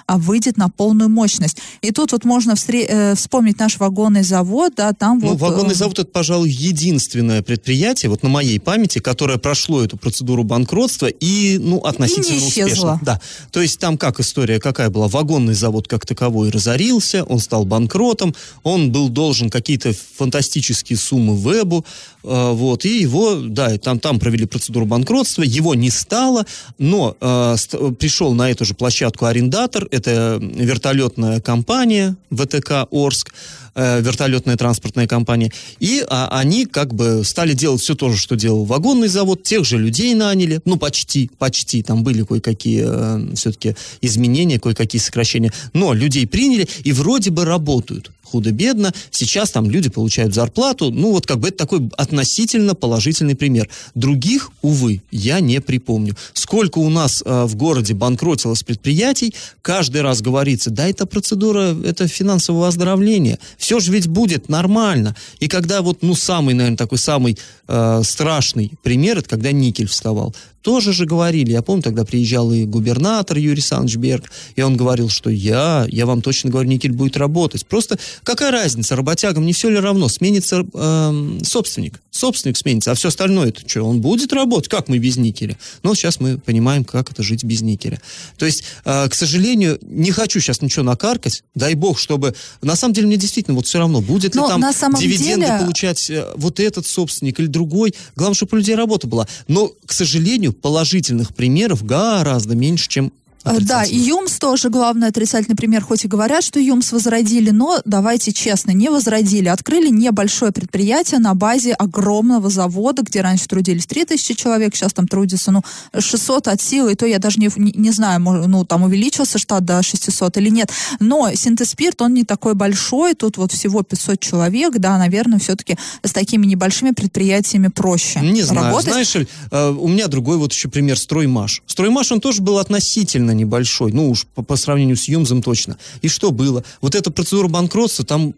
а, 0.07 0.19
выйдет 0.19 0.57
на 0.57 0.69
полную 0.69 1.09
мощность. 1.09 1.59
И 1.83 1.91
тут 1.91 2.13
вот 2.13 2.25
можно 2.25 2.53
встре- 2.53 2.87
э, 2.89 3.15
вспомнить 3.15 3.59
наш 3.59 3.79
вагонный 3.79 4.23
завод, 4.23 4.75
да, 4.77 4.93
там 4.93 5.19
ну, 5.19 5.29
вот... 5.29 5.41
вагонный 5.41 5.73
э, 5.73 5.77
завод 5.77 5.99
это, 5.99 6.11
пожалуй, 6.11 6.51
единственное 6.51 7.43
предприятие, 7.43 8.11
вот 8.11 8.23
на 8.23 8.29
моей 8.29 8.58
памяти, 8.61 8.99
которое 8.99 9.39
прошло 9.39 9.82
эту 9.82 9.97
процедуру 9.97 10.44
банкротства 10.44 11.06
и, 11.06 11.58
ну, 11.58 11.79
относительно 11.79 12.37
и 12.37 12.41
не 12.41 12.47
успешно. 12.47 13.01
Да. 13.03 13.20
То 13.51 13.61
есть 13.61 13.79
там 13.79 13.99
как 13.99 14.20
история 14.20 14.61
какая 14.61 14.91
была? 14.91 15.08
Вагонный 15.08 15.55
завод 15.55 15.89
как 15.89 16.06
таковой 16.06 16.51
разорился, 16.51 17.25
он 17.25 17.39
стал 17.39 17.65
банкротом, 17.65 18.35
он 18.63 18.93
был 18.93 19.08
должен 19.08 19.51
какие-то 19.51 19.93
фантастические 20.17 20.99
суммы 20.99 21.37
вебу, 21.37 21.85
э, 22.25 22.53
вот, 22.53 22.85
и 22.85 23.01
его, 23.01 23.37
да, 23.37 23.77
там, 23.79 24.01
там 24.01 24.19
провели 24.19 24.47
процедуру 24.47 24.87
банкротства, 24.87 25.43
его 25.43 25.75
не 25.75 25.91
стало, 25.91 26.44
но 26.79 27.17
э, 27.20 27.56
пришел 27.99 28.35
на 28.35 28.51
эту 28.51 28.65
же 28.65 28.75
площадку 28.75 29.07
площадку 29.08 29.27
арендатор, 29.27 29.88
это 29.91 30.38
вертолетная 30.41 31.41
компания 31.41 32.17
ВТК 32.31 32.86
Орск, 32.91 33.32
э, 33.74 34.00
вертолетная 34.00 34.56
транспортная 34.56 35.06
компания, 35.06 35.50
и 35.81 36.05
а, 36.08 36.29
они 36.41 36.67
как 36.67 36.94
бы 36.94 37.22
стали 37.24 37.55
делать 37.55 37.81
все 37.81 37.94
то 37.94 38.10
же, 38.10 38.17
что 38.19 38.36
делал 38.36 38.65
вагонный 38.65 39.08
завод, 39.08 39.43
тех 39.43 39.65
же 39.65 39.79
людей 39.79 40.15
наняли, 40.15 40.60
ну 40.65 40.77
почти, 40.77 41.31
почти, 41.38 41.82
там 41.82 42.03
были 42.03 42.22
кое-какие 42.22 42.84
э, 42.86 43.34
все-таки 43.34 43.74
изменения, 44.03 44.58
кое-какие 44.58 45.00
сокращения, 45.00 45.53
но 45.72 45.94
людей 45.94 46.27
приняли 46.27 46.69
и 46.84 46.93
вроде 46.93 47.31
бы 47.31 47.44
работают 47.44 48.10
худо-бедно. 48.31 48.93
Сейчас 49.11 49.51
там 49.51 49.70
люди 49.70 49.89
получают 49.89 50.35
зарплату. 50.35 50.91
Ну, 50.91 51.13
вот 51.13 51.27
как 51.27 51.39
бы 51.41 51.49
это 51.49 51.58
такой 51.58 51.89
относительно 51.97 52.75
положительный 52.75 53.37
пример. 53.37 53.69
Других, 53.94 54.51
увы, 54.63 55.03
я 55.11 55.41
не 55.41 55.61
припомню. 55.61 56.17
Сколько 56.32 56.79
у 56.79 56.89
нас 56.89 57.23
э, 57.25 57.44
в 57.44 57.56
городе 57.56 57.94
банкротилось 57.94 58.63
предприятий, 58.63 59.35
каждый 59.63 60.03
раз 60.03 60.20
говорится, 60.20 60.70
да, 60.70 60.89
это 60.89 61.06
процедура, 61.06 61.77
это 61.85 62.08
финансового 62.08 62.69
оздоровления. 62.69 63.39
Все 63.56 63.81
же 63.81 63.93
ведь 63.93 64.06
будет 64.06 64.49
нормально. 64.49 65.17
И 65.41 65.49
когда 65.49 65.82
вот, 65.82 66.03
ну, 66.03 66.15
самый, 66.15 66.55
наверное, 66.55 66.77
такой 66.77 66.99
самый 66.99 67.39
э, 67.67 68.03
страшный 68.05 68.73
пример, 68.82 69.19
это 69.19 69.29
когда 69.29 69.53
никель 69.53 69.89
вставал. 69.89 70.35
Тоже 70.62 70.93
же 70.93 71.06
говорили, 71.06 71.53
я 71.53 71.62
помню, 71.62 71.82
тогда 71.82 72.05
приезжал 72.05 72.53
и 72.53 72.65
губернатор 72.65 73.38
Юрий 73.38 73.55
Александрович 73.55 73.96
Берг, 73.96 74.31
и 74.56 74.62
он 74.62 74.77
говорил, 74.77 75.08
что 75.08 75.31
я, 75.31 75.86
я 75.88 76.06
вам 76.06 76.22
точно 76.22 76.50
говорю, 76.50 76.69
никель 76.69 76.93
будет 76.93 77.17
работать. 77.17 77.67
Просто 77.67 77.98
какая 78.22 78.50
разница, 78.50 78.96
работягам 78.96 79.46
не 79.46 79.53
все 79.53 79.70
ли 79.70 79.79
равно, 79.79 80.08
сменится 80.08 80.65
э, 80.72 81.38
собственник, 81.44 82.00
собственник 82.10 82.56
сменится, 82.56 82.91
а 82.91 82.94
все 82.94 83.08
остальное 83.08 83.48
это 83.48 83.69
что, 83.69 83.82
он 83.82 84.00
будет 84.00 84.32
работать, 84.32 84.69
как 84.69 84.88
мы 84.88 84.98
без 84.98 85.17
никеля? 85.17 85.56
Но 85.82 85.94
сейчас 85.94 86.20
мы 86.20 86.38
понимаем, 86.38 86.84
как 86.84 87.10
это 87.10 87.22
жить 87.22 87.44
без 87.44 87.62
никеля. 87.62 88.00
То 88.36 88.46
есть, 88.46 88.65
э, 88.84 89.08
к 89.08 89.15
сожалению, 89.15 89.79
не 89.82 90.10
хочу 90.10 90.41
сейчас 90.41 90.60
ничего 90.60 90.84
накаркать, 90.84 91.44
дай 91.55 91.74
бог, 91.74 91.98
чтобы, 91.98 92.34
на 92.62 92.77
самом 92.77 92.94
деле, 92.94 93.06
мне 93.06 93.17
действительно 93.17 93.56
вот 93.56 93.67
все 93.67 93.79
равно, 93.79 94.00
будет 94.00 94.34
ли 94.34 94.41
Но 94.41 94.48
там 94.48 94.60
на 94.60 94.72
самом 94.72 95.00
дивиденды 95.00 95.46
деле... 95.46 95.58
получать 95.60 96.10
э, 96.10 96.27
вот 96.36 96.60
этот 96.60 96.86
собственник 96.86 97.41
или 97.41 97.46
другой, 97.46 97.94
главное, 98.17 98.34
чтобы 98.34 98.56
у 98.56 98.56
людей 98.56 98.74
работа 98.74 99.06
была. 99.06 99.27
Но, 99.46 99.72
к 99.86 99.93
сожалению, 99.93 100.47
положительных 100.52 101.34
примеров 101.34 101.84
гораздо 101.84 102.55
меньше, 102.55 102.88
чем 102.88 103.12
Да, 103.60 103.84
и 103.84 103.96
ЮМС 103.96 104.38
тоже 104.38 104.69
главный 104.70 105.08
отрицательный 105.08 105.56
пример, 105.56 105.82
хоть 105.82 106.05
и 106.05 106.08
говорят, 106.08 106.44
что 106.44 106.60
ЮМС 106.60 106.93
возродили, 106.93 107.50
но 107.50 107.81
давайте 107.84 108.32
честно, 108.32 108.72
не 108.72 108.88
возродили. 108.90 109.48
Открыли 109.48 109.88
небольшое 109.88 110.52
предприятие 110.52 111.20
на 111.20 111.34
базе 111.34 111.72
огромного 111.72 112.50
завода, 112.50 113.02
где 113.02 113.20
раньше 113.20 113.46
трудились 113.46 113.86
3000 113.86 114.34
человек, 114.34 114.74
сейчас 114.74 114.93
там 114.93 115.06
трудится, 115.06 115.50
ну, 115.50 115.62
600 115.98 116.48
от 116.48 116.60
силы, 116.60 116.93
и 116.93 116.94
то 116.94 117.06
я 117.06 117.19
даже 117.19 117.40
не, 117.40 117.50
не, 117.56 117.72
не 117.72 117.90
знаю, 117.90 118.20
ну, 118.20 118.64
там 118.64 118.82
увеличился 118.82 119.38
штат 119.38 119.64
до 119.64 119.82
600 119.82 120.36
или 120.36 120.50
нет. 120.50 120.70
Но 121.00 121.32
синтеспирт, 121.34 122.00
он 122.02 122.14
не 122.14 122.24
такой 122.24 122.55
большой, 122.55 123.14
тут 123.14 123.36
вот 123.36 123.52
всего 123.52 123.82
500 123.82 124.20
человек, 124.20 124.78
да, 124.78 124.98
наверное, 124.98 125.38
все-таки 125.38 125.76
с 126.02 126.12
такими 126.12 126.46
небольшими 126.46 126.90
предприятиями 126.90 127.69
проще 127.69 128.20
Не 128.20 128.43
знаю, 128.43 128.67
работать. 128.67 128.93
знаешь, 128.93 129.17
э, 129.17 129.70
у 129.70 129.88
меня 129.88 130.08
другой 130.08 130.36
вот 130.36 130.52
еще 130.52 130.69
пример, 130.69 130.98
Строймаш. 130.98 131.62
Строймаш, 131.67 132.12
он 132.12 132.20
тоже 132.20 132.43
был 132.43 132.58
относительно 132.58 133.32
небольшой, 133.39 133.93
ну 133.93 134.11
уж 134.11 134.27
по, 134.35 134.43
по 134.43 134.57
сравнению 134.57 134.97
с 134.97 135.09
Юмзом 135.09 135.43
точно. 135.43 135.79
И 136.03 136.09
что 136.09 136.31
было? 136.31 136.65
Вот 136.81 136.95
эта 136.95 137.11
процедура 137.11 137.49
банкротства, 137.49 138.05
там, 138.05 138.35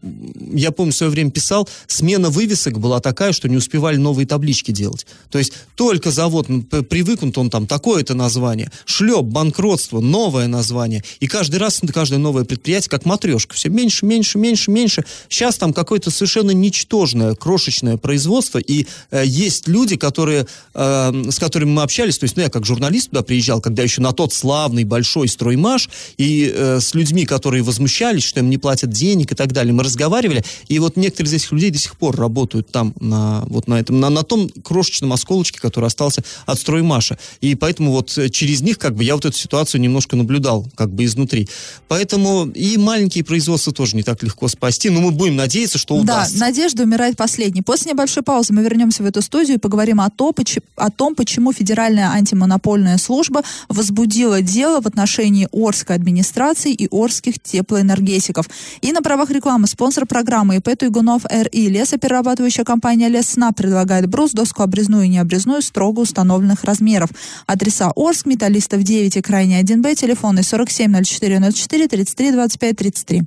я 0.52 0.70
помню, 0.70 0.92
в 0.92 0.96
свое 0.96 1.10
время 1.10 1.30
писал, 1.30 1.68
смена 1.86 2.30
вывесок 2.30 2.78
была 2.78 3.00
такая, 3.00 3.32
что 3.32 3.48
не 3.48 3.56
успевали 3.56 3.96
новые 3.96 4.26
таблички 4.26 4.70
делать. 4.70 5.06
То 5.30 5.38
есть 5.38 5.52
только 5.74 6.10
завод 6.10 6.48
ну, 6.48 6.62
привыкнут, 6.62 7.36
он 7.38 7.50
там 7.50 7.66
такое-то 7.66 8.14
название, 8.14 8.70
шлеп, 8.84 9.24
банкротство, 9.24 10.00
новое 10.00 10.46
название. 10.46 11.02
И 11.20 11.26
каждый 11.26 11.56
раз, 11.56 11.80
каждое 11.92 12.18
новое 12.18 12.44
предприятие, 12.44 12.90
как 12.90 13.04
матрешка, 13.04 13.54
все 13.54 13.68
меньше, 13.68 14.06
меньше, 14.06 14.38
меньше, 14.38 14.70
меньше. 14.70 15.04
Сейчас 15.28 15.56
там 15.56 15.72
какое-то 15.72 16.10
совершенно 16.10 16.50
ничтожное, 16.50 17.34
крошечное 17.34 17.96
производство, 17.96 18.58
и 18.58 18.86
э, 19.10 19.24
есть 19.26 19.68
люди, 19.68 19.96
которые, 19.96 20.46
э, 20.74 21.24
с 21.30 21.38
которыми 21.38 21.70
мы 21.70 21.82
общались, 21.82 22.18
то 22.18 22.24
есть, 22.24 22.36
ну, 22.36 22.42
я 22.42 22.50
как 22.50 22.66
журналист 22.66 23.10
туда 23.10 23.22
приезжал, 23.22 23.60
когда 23.60 23.82
еще 23.82 24.00
на 24.00 24.12
тот 24.12 24.32
славный 24.32 24.84
большой 24.90 25.28
строймаш, 25.28 25.88
и 26.18 26.52
э, 26.54 26.80
с 26.80 26.94
людьми, 26.94 27.24
которые 27.24 27.62
возмущались, 27.62 28.24
что 28.24 28.40
им 28.40 28.50
не 28.50 28.58
платят 28.58 28.90
денег 28.90 29.32
и 29.32 29.34
так 29.34 29.52
далее, 29.52 29.72
мы 29.72 29.84
разговаривали, 29.84 30.44
и 30.68 30.78
вот 30.78 30.96
некоторые 30.96 31.30
из 31.30 31.34
этих 31.34 31.52
людей 31.52 31.70
до 31.70 31.78
сих 31.78 31.96
пор 31.96 32.16
работают 32.16 32.70
там, 32.70 32.92
на, 33.00 33.44
вот 33.46 33.68
на 33.68 33.80
этом, 33.80 34.00
на, 34.00 34.10
на 34.10 34.22
том 34.22 34.48
крошечном 34.48 35.12
осколочке, 35.12 35.60
который 35.60 35.86
остался 35.86 36.22
от 36.44 36.58
строймаша. 36.58 37.18
И 37.40 37.54
поэтому 37.54 37.92
вот 37.92 38.18
э, 38.18 38.28
через 38.28 38.60
них, 38.60 38.78
как 38.78 38.94
бы, 38.94 39.04
я 39.04 39.14
вот 39.14 39.24
эту 39.24 39.36
ситуацию 39.36 39.80
немножко 39.80 40.16
наблюдал, 40.16 40.66
как 40.74 40.90
бы, 40.92 41.04
изнутри. 41.04 41.48
Поэтому 41.88 42.46
и 42.46 42.76
маленькие 42.76 43.24
производства 43.24 43.72
тоже 43.72 43.96
не 43.96 44.02
так 44.02 44.22
легко 44.22 44.48
спасти, 44.48 44.90
но 44.90 45.00
мы 45.00 45.10
будем 45.12 45.36
надеяться, 45.36 45.78
что 45.78 45.94
удастся. 45.96 46.38
Да, 46.38 46.46
надежда 46.46 46.82
умирает 46.82 47.16
последней. 47.16 47.62
После 47.62 47.92
небольшой 47.92 48.22
паузы 48.22 48.52
мы 48.52 48.62
вернемся 48.62 49.02
в 49.02 49.06
эту 49.06 49.22
студию 49.22 49.56
и 49.56 49.60
поговорим 49.60 50.00
о, 50.00 50.10
то, 50.10 50.34
о 50.76 50.90
том, 50.90 51.14
почему 51.14 51.52
Федеральная 51.52 52.10
антимонопольная 52.10 52.98
служба 52.98 53.42
возбудила 53.68 54.42
дело 54.42 54.69
в 54.78 54.86
отношении 54.86 55.48
Орской 55.52 55.96
администрации 55.96 56.72
и 56.72 56.86
Орских 56.90 57.40
теплоэнергетиков. 57.40 58.46
И 58.82 58.92
на 58.92 59.02
правах 59.02 59.30
рекламы 59.30 59.66
спонсор 59.66 60.06
программы 60.06 60.56
ИП 60.56 60.78
Туйгунов 60.78 61.22
РИ 61.28 61.68
лесоперерабатывающая 61.68 62.64
компания 62.64 63.08
Лесна 63.08 63.52
предлагает 63.52 64.06
брус, 64.06 64.32
доску 64.32 64.62
обрезную 64.62 65.04
и 65.04 65.08
необрезную 65.08 65.62
строго 65.62 66.00
установленных 66.00 66.64
размеров. 66.64 67.10
Адреса 67.46 67.90
Орск, 67.96 68.26
Металлистов 68.26 68.82
9 68.82 69.16
и 69.16 69.22
Крайний 69.22 69.60
1Б, 69.60 69.94
телефоны 69.94 70.42
470404 70.42 71.88
33 71.88 72.32
25 72.32 72.76
33. 72.76 73.22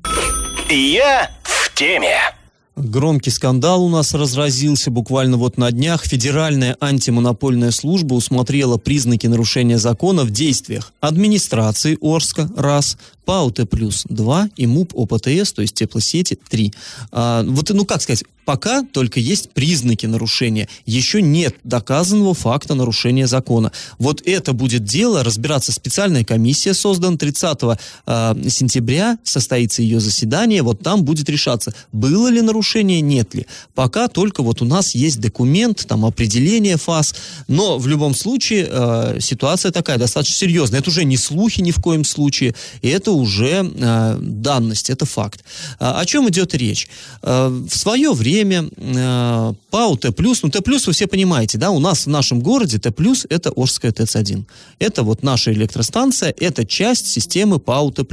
Я 0.70 1.32
в 1.44 1.74
теме. 1.74 2.43
Громкий 2.76 3.30
скандал 3.30 3.84
у 3.84 3.90
нас 3.90 4.16
разразился 4.16 4.90
буквально 4.90 5.38
вот 5.38 5.58
на 5.58 5.72
днях. 5.72 6.06
Федеральная 6.06 6.76
антимонопольная 6.80 7.70
служба 7.70 8.16
усмотрела 8.16 8.78
признаки 8.78 9.28
нарушения 9.28 9.78
закона 9.78 10.24
в 10.24 10.32
действиях 10.32 10.92
администрации 11.00 11.98
Орска, 12.02 12.50
раз, 12.58 12.98
ПАО 13.26 13.52
Т 13.52 13.66
плюс 13.66 14.06
2 14.10 14.50
и 14.56 14.68
МУП 14.68 14.94
ОПТС, 14.96 15.54
то 15.54 15.62
есть 15.62 15.76
теплосети 15.76 16.38
3. 16.50 16.74
А, 17.12 17.44
вот, 17.44 17.70
ну 17.70 17.86
как 17.86 18.02
сказать, 18.02 18.24
пока 18.46 18.84
только 18.84 19.20
есть 19.20 19.52
признаки 19.52 20.06
нарушения, 20.06 20.68
еще 20.86 21.22
нет 21.22 21.56
доказанного 21.64 22.34
факта 22.34 22.76
нарушения 22.76 23.28
закона. 23.28 23.72
Вот 24.00 24.22
это 24.26 24.54
будет 24.54 24.84
дело, 24.84 25.24
разбираться 25.24 25.72
специальная 25.72 26.24
комиссия 26.24 26.74
создана 26.74 27.18
30 27.18 27.60
а, 28.06 28.38
сентября, 28.50 29.18
состоится 29.24 29.82
ее 29.82 30.00
заседание, 30.00 30.62
вот 30.62 30.82
там 30.82 31.04
будет 31.04 31.30
решаться, 31.30 31.74
было 31.92 32.28
ли 32.28 32.42
нарушение, 32.42 33.02
нет 33.02 33.34
ли. 33.34 33.46
Пока 33.74 34.08
только 34.08 34.44
вот 34.44 34.62
у 34.62 34.66
нас 34.66 34.96
есть 34.96 35.20
документ, 35.20 35.86
там 35.88 36.06
определение 36.06 36.78
фаз, 36.78 37.16
но 37.48 37.78
в 37.78 37.88
любом 37.88 38.16
случае 38.16 38.68
э, 38.70 39.18
ситуация 39.20 39.72
такая 39.72 39.98
достаточно 39.98 40.36
серьезная. 40.36 40.80
Это 40.80 40.90
уже 40.90 41.06
не 41.06 41.18
слухи 41.18 41.62
ни 41.62 41.72
в 41.72 41.82
коем 41.82 42.04
случае, 42.04 42.56
и 42.82 42.90
это 42.90 43.12
уже 43.14 43.64
э, 43.64 44.18
данность, 44.20 44.90
это 44.90 45.06
факт. 45.06 45.44
А, 45.80 46.00
о 46.00 46.06
чем 46.06 46.30
идет 46.30 46.54
речь? 46.54 46.88
Э, 47.22 47.48
в 47.48 47.76
свое 47.76 48.14
время 48.14 48.70
э, 48.76 49.54
ПАУ 49.70 49.98
Т+, 49.98 50.14
ну 50.18 50.50
Т+, 50.50 50.62
вы 50.66 50.94
все 50.94 51.08
понимаете, 51.08 51.58
да, 51.58 51.72
у 51.72 51.80
нас 51.80 52.06
в 52.06 52.10
нашем 52.10 52.42
городе 52.42 52.80
Т+, 52.80 52.94
это 53.30 53.52
Орская 53.56 53.92
ТЭЦ-1. 53.92 54.44
Это 54.80 55.04
вот 55.04 55.24
наша 55.24 55.54
электростанция, 55.54 56.34
это 56.38 56.66
часть 56.66 57.08
системы 57.08 57.60
ПАУ 57.60 57.92
Т+. 57.92 58.06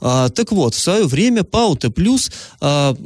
А, 0.00 0.28
так 0.28 0.52
вот, 0.52 0.74
в 0.74 0.78
свое 0.78 1.06
время 1.06 1.44
ПАУ 1.44 1.76
Т+, 1.76 1.92
а, 2.60 2.96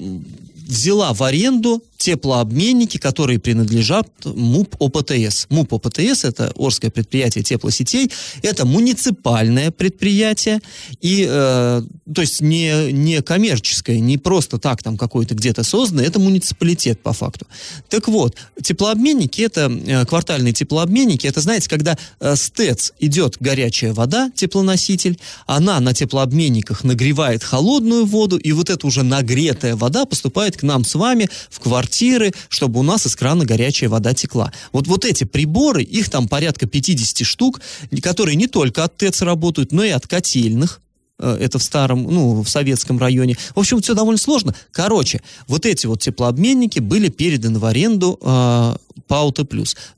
взяла 0.67 1.12
в 1.12 1.23
аренду 1.23 1.83
теплообменники, 2.00 2.97
которые 2.97 3.38
принадлежат 3.38 4.09
МУП 4.25 4.75
ОПТС. 4.78 5.47
МУП 5.50 5.75
ОПТС– 5.75 6.25
это 6.25 6.50
Орское 6.57 6.90
предприятие 6.90 7.45
теплосетей, 7.45 8.11
это 8.42 8.64
муниципальное 8.64 9.71
предприятие, 9.71 10.61
и, 11.02 11.26
э, 11.28 11.83
то 12.14 12.21
есть 12.23 12.40
не, 12.40 12.90
не 12.90 13.21
коммерческое, 13.21 14.00
не 14.00 14.16
просто 14.16 14.59
так 14.59 14.83
там 14.83 14.97
какое-то 14.97 15.35
где-то 15.35 15.62
созданное, 15.62 16.07
это 16.07 16.19
муниципалитет 16.19 17.02
по 17.02 17.12
факту. 17.12 17.47
Так 17.90 18.09
вот, 18.09 18.35
теплообменники– 18.62 19.42
это 19.42 19.71
э, 19.71 20.07
квартальные 20.07 20.54
теплообменники, 20.54 21.26
это, 21.26 21.42
знаете, 21.42 21.69
когда 21.69 21.99
э, 22.19 22.35
с 22.35 22.50
ТЭЦ 22.50 22.92
идет 22.99 23.37
горячая 23.40 23.92
вода, 23.92 24.30
теплоноситель, 24.35 25.19
она 25.47 25.78
на 25.80 25.92
теплообменниках 25.92 26.83
нагревает 26.83 27.45
холодную 27.45 28.07
воду, 28.07 28.38
и 28.38 28.52
вот 28.52 28.71
эта 28.71 28.87
уже 28.87 29.02
нагретая 29.02 29.76
вода 29.76 30.07
поступает 30.07 30.57
к 30.57 30.62
нам 30.62 30.83
с 30.83 30.95
вами 30.95 31.28
в 31.50 31.61
квартиру 31.61 31.89
квартиры, 31.90 32.32
чтобы 32.49 32.80
у 32.80 32.82
нас 32.82 33.06
из 33.06 33.16
крана 33.16 33.44
горячая 33.44 33.90
вода 33.90 34.14
текла. 34.14 34.52
Вот, 34.73 34.87
вот 34.87 35.04
эти 35.04 35.25
приборы, 35.25 35.82
их 35.82 36.09
там 36.09 36.28
порядка 36.28 36.66
50 36.66 37.26
штук, 37.26 37.61
которые 38.00 38.37
не 38.37 38.47
только 38.47 38.85
от 38.85 38.97
ТЭЦ 38.97 39.23
работают, 39.23 39.73
но 39.73 39.82
и 39.82 39.90
от 39.90 40.06
котельных, 40.06 40.80
это 41.18 41.59
в 41.59 41.62
старом, 41.62 42.04
ну, 42.04 42.42
в 42.42 42.49
советском 42.49 42.99
районе. 42.99 43.37
В 43.54 43.59
общем, 43.59 43.82
все 43.82 43.94
довольно 43.94 44.18
сложно. 44.18 44.54
Короче, 44.70 45.20
вот 45.49 45.66
эти 45.66 45.87
вот 45.87 46.00
теплообменники 46.00 46.78
были 46.78 47.11
переданы 47.11 47.59
в 47.59 47.66
аренду 47.66 48.18
э, 48.23 48.76
ПАУТ+. 49.06 49.40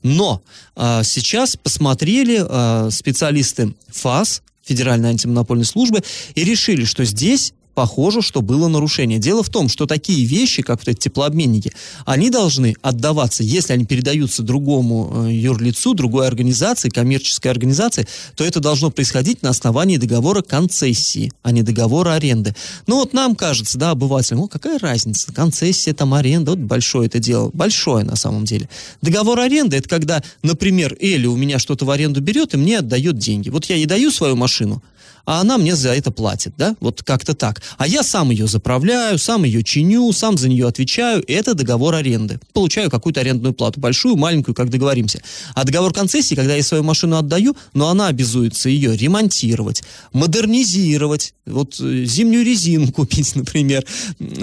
Но 0.01 0.41
э, 0.75 1.01
сейчас 1.05 1.55
посмотрели 1.55 2.43
э, 2.45 2.91
специалисты 2.91 3.73
ФАС, 3.87 4.41
Федеральной 4.65 5.11
антимонопольной 5.11 5.65
службы, 5.65 6.01
и 6.35 6.43
решили, 6.43 6.83
что 6.83 7.05
здесь 7.05 7.53
похоже, 7.73 8.21
что 8.21 8.41
было 8.41 8.67
нарушение. 8.67 9.19
Дело 9.19 9.43
в 9.43 9.49
том, 9.49 9.69
что 9.69 9.85
такие 9.85 10.25
вещи, 10.25 10.61
как 10.61 10.79
вот 10.79 10.87
эти 10.87 10.99
теплообменники, 10.99 11.73
они 12.05 12.29
должны 12.29 12.75
отдаваться, 12.81 13.43
если 13.43 13.73
они 13.73 13.85
передаются 13.85 14.43
другому 14.43 15.25
э, 15.27 15.33
юрлицу, 15.33 15.93
другой 15.93 16.27
организации, 16.27 16.89
коммерческой 16.89 17.49
организации, 17.51 18.07
то 18.35 18.43
это 18.43 18.59
должно 18.59 18.91
происходить 18.91 19.41
на 19.41 19.49
основании 19.49 19.97
договора 19.97 20.41
концессии, 20.41 21.31
а 21.41 21.51
не 21.51 21.63
договора 21.63 22.13
аренды. 22.13 22.55
Ну 22.87 22.97
вот 22.97 23.13
нам 23.13 23.35
кажется, 23.35 23.77
да, 23.77 23.91
обывателям, 23.91 24.41
ну 24.41 24.47
какая 24.47 24.79
разница, 24.79 25.33
концессия, 25.33 25.93
там 25.93 26.13
аренда, 26.13 26.51
вот 26.51 26.59
большое 26.59 27.07
это 27.07 27.19
дело, 27.19 27.49
большое 27.53 28.05
на 28.05 28.15
самом 28.15 28.45
деле. 28.45 28.69
Договор 29.01 29.39
аренды, 29.39 29.77
это 29.77 29.89
когда, 29.89 30.21
например, 30.41 30.95
Эли 30.99 31.25
у 31.25 31.35
меня 31.35 31.59
что-то 31.59 31.85
в 31.85 31.91
аренду 31.91 32.21
берет 32.21 32.53
и 32.53 32.57
мне 32.57 32.79
отдает 32.79 33.17
деньги. 33.17 33.49
Вот 33.49 33.65
я 33.65 33.75
ей 33.75 33.85
даю 33.85 34.11
свою 34.11 34.35
машину, 34.35 34.81
а 35.25 35.41
она 35.41 35.57
мне 35.57 35.75
за 35.75 35.89
это 35.89 36.11
платит, 36.11 36.53
да, 36.57 36.75
вот 36.79 37.03
как-то 37.03 37.33
так. 37.33 37.61
А 37.77 37.87
я 37.87 38.03
сам 38.03 38.31
ее 38.31 38.47
заправляю, 38.47 39.17
сам 39.17 39.43
ее 39.43 39.63
чиню, 39.63 40.11
сам 40.11 40.37
за 40.37 40.49
нее 40.49 40.67
отвечаю, 40.67 41.23
это 41.27 41.53
договор 41.53 41.95
аренды. 41.95 42.39
Получаю 42.51 42.89
какую-то 42.89 43.21
арендную 43.21 43.53
плату, 43.53 43.79
большую, 43.79 44.15
маленькую, 44.15 44.55
как 44.55 44.69
договоримся. 44.69 45.21
А 45.55 45.63
договор 45.63 45.93
концессии, 45.93 46.35
когда 46.35 46.55
я 46.55 46.63
свою 46.63 46.83
машину 46.83 47.17
отдаю, 47.17 47.55
но 47.73 47.89
она 47.89 48.07
обязуется 48.07 48.69
ее 48.69 48.97
ремонтировать, 48.97 49.83
модернизировать, 50.11 51.33
вот 51.45 51.79
э, 51.79 52.05
зимнюю 52.05 52.45
резину 52.45 52.91
купить, 52.91 53.35
например, 53.35 53.85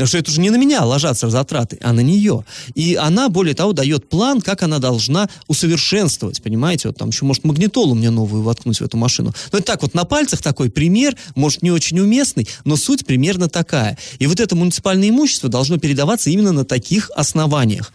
что 0.05 0.19
это 0.19 0.31
уже 0.31 0.41
не 0.41 0.51
на 0.51 0.57
меня 0.57 0.85
ложатся 0.85 1.29
затраты, 1.31 1.79
а 1.83 1.93
на 1.93 2.01
нее. 2.01 2.45
И 2.75 2.95
она, 2.95 3.29
более 3.29 3.55
того, 3.55 3.73
дает 3.73 4.09
план, 4.09 4.41
как 4.41 4.63
она 4.63 4.79
должна 4.79 5.29
усовершенствовать, 5.47 6.43
понимаете, 6.43 6.89
вот 6.89 6.97
там 6.97 7.11
еще 7.11 7.25
может 7.25 7.45
магнитолу 7.45 7.95
мне 7.95 8.11
новую 8.11 8.43
воткнуть 8.43 8.81
в 8.81 8.85
эту 8.85 8.97
машину. 8.97 9.35
Ну, 9.53 9.59
это 9.59 9.67
так 9.67 9.83
вот 9.83 9.95
на 9.95 10.05
пальцах 10.05 10.43
такой 10.51 10.69
пример, 10.69 11.17
может, 11.37 11.63
не 11.63 11.71
очень 11.71 12.01
уместный, 12.01 12.49
но 12.65 12.75
суть 12.75 13.07
примерно 13.07 13.49
такая. 13.49 13.97
И 14.19 14.27
вот 14.27 14.41
это 14.41 14.57
муниципальное 14.57 15.09
имущество 15.09 15.49
должно 15.49 15.79
передаваться 15.79 16.29
именно 16.29 16.51
на 16.51 16.65
таких 16.65 17.09
основаниях. 17.15 17.93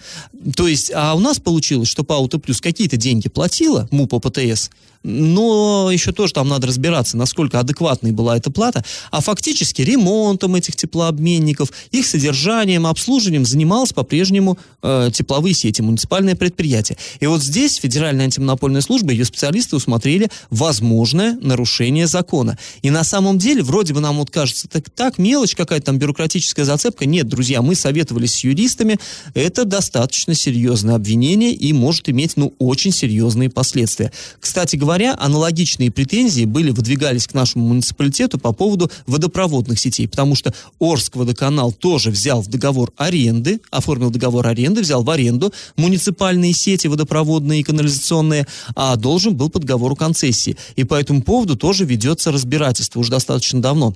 То 0.55 0.69
есть, 0.69 0.89
а 0.95 1.15
у 1.15 1.19
нас 1.19 1.38
получилось, 1.38 1.89
что 1.89 2.05
по 2.05 2.15
Ауто 2.15 2.39
Плюс 2.39 2.62
какие-то 2.62 2.95
деньги 2.95 3.27
платила 3.27 3.89
МУП 3.91 4.21
ПТС, 4.21 4.69
но 5.05 5.89
еще 5.91 6.12
тоже 6.12 6.33
там 6.33 6.50
надо 6.50 6.67
разбираться, 6.67 7.15
насколько 7.15 7.59
адекватной 7.59 8.12
была 8.12 8.38
эта 8.38 8.50
плата, 8.50 8.83
а 9.12 9.21
фактически 9.21 9.83
ремонтом 9.83 10.55
этих 10.55 10.75
теплообменников, 10.75 11.71
их 11.91 12.07
содержанием, 12.07 12.88
обслуживанием 12.88 13.45
занималось 13.45 13.93
по-прежнему 13.93 14.57
э, 14.81 15.12
тепловые 15.13 15.53
сети, 15.53 15.81
муниципальное 15.81 16.35
предприятие. 16.35 16.97
И 17.19 17.27
вот 17.27 17.43
здесь 17.43 17.75
Федеральная 17.75 18.25
антимонопольная 18.25 18.81
служба, 18.81 19.12
ее 19.12 19.25
специалисты 19.25 19.75
усмотрели 19.75 20.29
возможное 20.50 21.38
нарушение 21.39 22.07
закона. 22.07 22.57
И 22.81 22.89
на 22.89 23.03
самом 23.03 23.38
деле, 23.38 23.62
вроде 23.62 23.93
бы 23.93 24.00
нам 24.00 24.17
вот 24.17 24.31
кажется, 24.31 24.67
так, 24.67 24.89
так 24.89 25.19
мелочь 25.19 25.55
какая-то 25.55 25.85
там 25.85 26.00
бюрократическая 26.00 26.65
зацепка. 26.65 27.05
Нет, 27.05 27.27
друзья, 27.27 27.62
мы 27.62 27.75
советовались 27.75 28.35
с 28.35 28.43
юристами, 28.43 28.97
это 29.35 29.65
достаточно 29.65 30.33
серьезное 30.33 30.95
обвинение 30.95 31.51
и 31.51 31.74
может 31.74 32.09
иметь, 32.09 32.38
ну, 32.38 32.55
очень 32.57 32.91
серьезные 32.91 33.51
последствия. 33.51 34.12
Кстати 34.39 34.75
говоря, 34.75 34.95
говоря, 34.96 35.16
аналогичные 35.20 35.92
претензии 35.92 36.46
были, 36.46 36.72
выдвигались 36.72 37.28
к 37.28 37.34
нашему 37.34 37.68
муниципалитету 37.68 38.40
по 38.40 38.54
поводу 38.54 38.90
водопроводных 39.08 39.78
сетей, 39.78 40.08
потому 40.08 40.36
что 40.36 40.54
Орск 40.80 41.18
водоканал 41.18 41.74
тоже 41.74 42.12
взял 42.12 42.42
в 42.42 42.48
договор 42.48 42.94
аренды, 42.96 43.60
оформил 43.72 44.10
договор 44.10 44.48
аренды, 44.48 44.80
взял 44.80 45.04
в 45.04 45.10
аренду 45.10 45.52
муниципальные 45.75 46.54
сети 46.54 46.88
водопроводные 46.88 47.60
и 47.60 47.64
канализационные, 47.64 48.48
а 48.74 48.96
должен 48.96 49.36
был 49.36 49.50
по 49.50 49.60
договору 49.60 49.98
концессии. 49.98 50.56
И 50.78 50.86
по 50.86 50.96
этому 50.96 51.22
поводу 51.22 51.58
тоже 51.58 51.84
ведется 51.84 52.32
разбирательство 52.32 53.02
уже 53.02 53.12
достаточно 53.12 53.62
давно. 53.62 53.94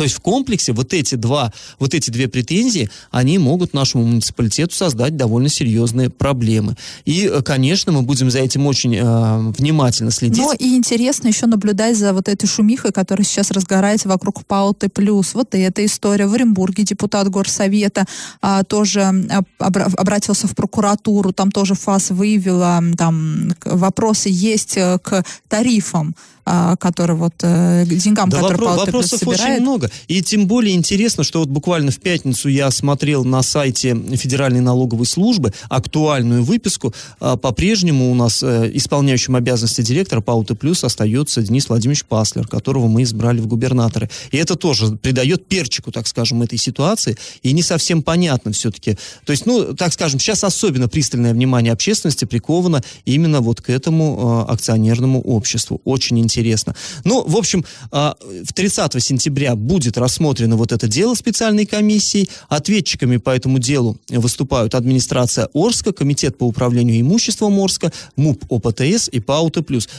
То 0.00 0.04
есть 0.04 0.16
в 0.16 0.20
комплексе 0.20 0.72
вот 0.72 0.94
эти 0.94 1.14
два, 1.14 1.52
вот 1.78 1.92
эти 1.92 2.08
две 2.08 2.26
претензии, 2.26 2.88
они 3.10 3.36
могут 3.36 3.74
нашему 3.74 4.06
муниципалитету 4.06 4.74
создать 4.74 5.14
довольно 5.14 5.50
серьезные 5.50 6.08
проблемы. 6.08 6.74
И, 7.04 7.30
э, 7.30 7.42
конечно, 7.42 7.92
мы 7.92 8.00
будем 8.00 8.30
за 8.30 8.38
этим 8.38 8.66
очень 8.66 8.96
э, 8.96 9.38
внимательно 9.58 10.10
следить. 10.10 10.38
Ну 10.38 10.54
и 10.54 10.74
интересно 10.74 11.28
еще 11.28 11.44
наблюдать 11.44 11.98
за 11.98 12.14
вот 12.14 12.28
этой 12.28 12.46
шумихой, 12.46 12.92
которая 12.92 13.26
сейчас 13.26 13.50
разгорается 13.50 14.08
вокруг 14.08 14.46
ПАУ 14.46 14.72
Плюс. 14.72 15.34
Вот 15.34 15.54
эта 15.54 15.84
история. 15.84 16.26
В 16.26 16.32
Оренбурге 16.32 16.82
депутат 16.84 17.28
Горсовета 17.28 18.06
а, 18.40 18.62
тоже 18.62 19.02
а, 19.02 19.42
обратился 19.58 20.46
в 20.46 20.54
прокуратуру, 20.54 21.34
там 21.34 21.50
тоже 21.50 21.74
ФАС 21.74 22.08
выявила, 22.08 22.82
там 22.96 23.52
вопросы 23.66 24.30
есть 24.32 24.78
э, 24.78 24.98
к 25.02 25.22
тарифам 25.48 26.14
а, 26.46 26.74
который 26.76 27.14
вот 27.16 27.34
э, 27.42 27.84
деньгам, 27.86 28.28
да 28.28 28.40
которые 28.40 28.58
вопрос, 28.58 28.86
вопросов 28.86 29.18
собирает. 29.20 29.40
очень 29.40 29.62
много. 29.62 29.89
И 30.08 30.22
тем 30.22 30.46
более 30.46 30.74
интересно, 30.74 31.24
что 31.24 31.40
вот 31.40 31.48
буквально 31.48 31.90
в 31.90 31.98
пятницу 31.98 32.48
я 32.48 32.70
смотрел 32.70 33.24
на 33.24 33.42
сайте 33.42 33.96
Федеральной 34.16 34.60
налоговой 34.60 35.06
службы 35.06 35.52
актуальную 35.68 36.42
выписку. 36.44 36.94
А, 37.20 37.36
по-прежнему 37.36 38.10
у 38.10 38.14
нас 38.14 38.42
э, 38.42 38.70
исполняющим 38.74 39.36
обязанности 39.36 39.82
директора 39.82 40.20
Пауты 40.20 40.54
Плюс 40.54 40.84
остается 40.84 41.42
Денис 41.42 41.68
Владимирович 41.68 42.04
Паслер, 42.04 42.46
которого 42.46 42.88
мы 42.88 43.02
избрали 43.02 43.40
в 43.40 43.46
губернаторы. 43.46 44.10
И 44.30 44.36
это 44.36 44.56
тоже 44.56 44.96
придает 44.96 45.46
перчику, 45.46 45.92
так 45.92 46.06
скажем, 46.06 46.42
этой 46.42 46.58
ситуации. 46.58 47.16
И 47.42 47.52
не 47.52 47.62
совсем 47.62 48.02
понятно 48.02 48.52
все-таки. 48.52 48.96
То 49.24 49.32
есть, 49.32 49.46
ну, 49.46 49.74
так 49.74 49.92
скажем, 49.92 50.20
сейчас 50.20 50.44
особенно 50.44 50.88
пристальное 50.88 51.32
внимание 51.32 51.72
общественности 51.72 52.24
приковано 52.24 52.82
именно 53.04 53.40
вот 53.40 53.60
к 53.60 53.70
этому 53.70 54.46
э, 54.48 54.52
акционерному 54.52 55.20
обществу. 55.20 55.80
Очень 55.84 56.18
интересно 56.18 56.40
интересно. 56.40 56.74
Ну, 57.04 57.24
в 57.26 57.36
общем, 57.36 57.64
а, 57.90 58.16
в 58.44 58.52
30 58.52 59.02
сентября 59.02 59.54
будет 59.54 59.79
рассмотрено 59.88 60.56
вот 60.56 60.72
это 60.72 60.88
дело 60.88 61.14
специальной 61.14 61.66
комиссии. 61.66 62.28
Ответчиками 62.48 63.16
по 63.16 63.30
этому 63.30 63.58
делу 63.58 63.98
выступают 64.08 64.74
администрация 64.74 65.48
Орска, 65.54 65.92
Комитет 65.92 66.38
по 66.38 66.44
управлению 66.44 67.00
имуществом 67.00 67.58
Орска, 67.58 67.92
МУП 68.16 68.44
ОПТС 68.48 69.08
и 69.10 69.20
ПАУТ+. 69.20 69.58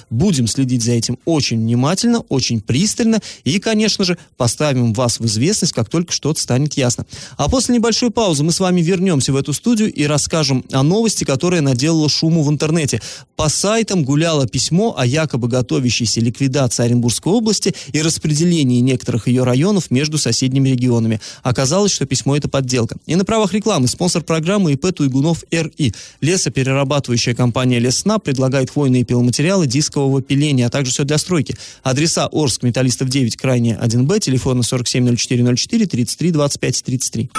Будем 0.09 0.47
следить 0.47 0.83
за 0.83 0.93
этим 0.93 1.17
очень 1.25 1.59
внимательно, 1.59 2.19
очень 2.29 2.61
пристально 2.61 3.19
и, 3.43 3.59
конечно 3.59 4.05
же, 4.05 4.17
поставим 4.37 4.93
вас 4.93 5.19
в 5.19 5.25
известность, 5.25 5.73
как 5.73 5.89
только 5.89 6.11
что-то 6.13 6.41
станет 6.41 6.75
ясно. 6.75 7.05
А 7.37 7.49
после 7.49 7.75
небольшой 7.75 8.11
паузы 8.11 8.43
мы 8.43 8.51
с 8.51 8.59
вами 8.59 8.81
вернемся 8.81 9.33
в 9.33 9.35
эту 9.35 9.53
студию 9.53 9.91
и 9.91 10.05
расскажем 10.05 10.65
о 10.71 10.83
новости, 10.83 11.23
которая 11.23 11.61
наделала 11.61 12.09
шуму 12.09 12.43
в 12.43 12.49
интернете. 12.49 13.01
По 13.35 13.49
сайтам 13.49 14.03
гуляло 14.03 14.47
письмо 14.47 14.95
о 14.97 15.05
якобы 15.05 15.47
готовящейся 15.47 16.19
ликвидации 16.19 16.83
Оренбургской 16.83 17.33
области 17.33 17.73
и 17.93 18.01
распределении 18.01 18.79
некоторых 18.79 19.27
ее 19.27 19.43
районов 19.43 19.60
между 19.89 20.17
соседними 20.17 20.69
регионами. 20.69 21.19
Оказалось, 21.43 21.91
что 21.91 22.05
письмо 22.05 22.35
это 22.35 22.49
подделка. 22.49 22.97
И 23.05 23.15
на 23.15 23.25
правах 23.25 23.53
рекламы 23.53 23.87
спонсор 23.87 24.23
программы 24.23 24.73
ИП 24.73 24.93
Туйгунов 24.93 25.43
РИ. 25.51 25.93
Лесоперерабатывающая 26.21 27.35
компания 27.35 27.79
Лесна 27.79 28.19
предлагает 28.19 28.71
хвойные 28.71 29.03
пиломатериалы 29.03 29.67
дискового 29.67 30.21
пиления, 30.21 30.67
а 30.67 30.69
также 30.69 30.91
все 30.91 31.03
для 31.03 31.17
стройки. 31.17 31.55
Адреса 31.83 32.27
Орск, 32.31 32.63
Металлистов 32.63 33.09
9, 33.09 33.37
крайне 33.37 33.77
1Б, 33.81 34.19
телефона 34.19 34.63
470404 34.63 35.85
33 35.85 36.31
25 36.31 36.83
33. 36.83 37.29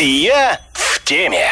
Я 0.00 0.60
в 0.72 1.04
теме. 1.04 1.46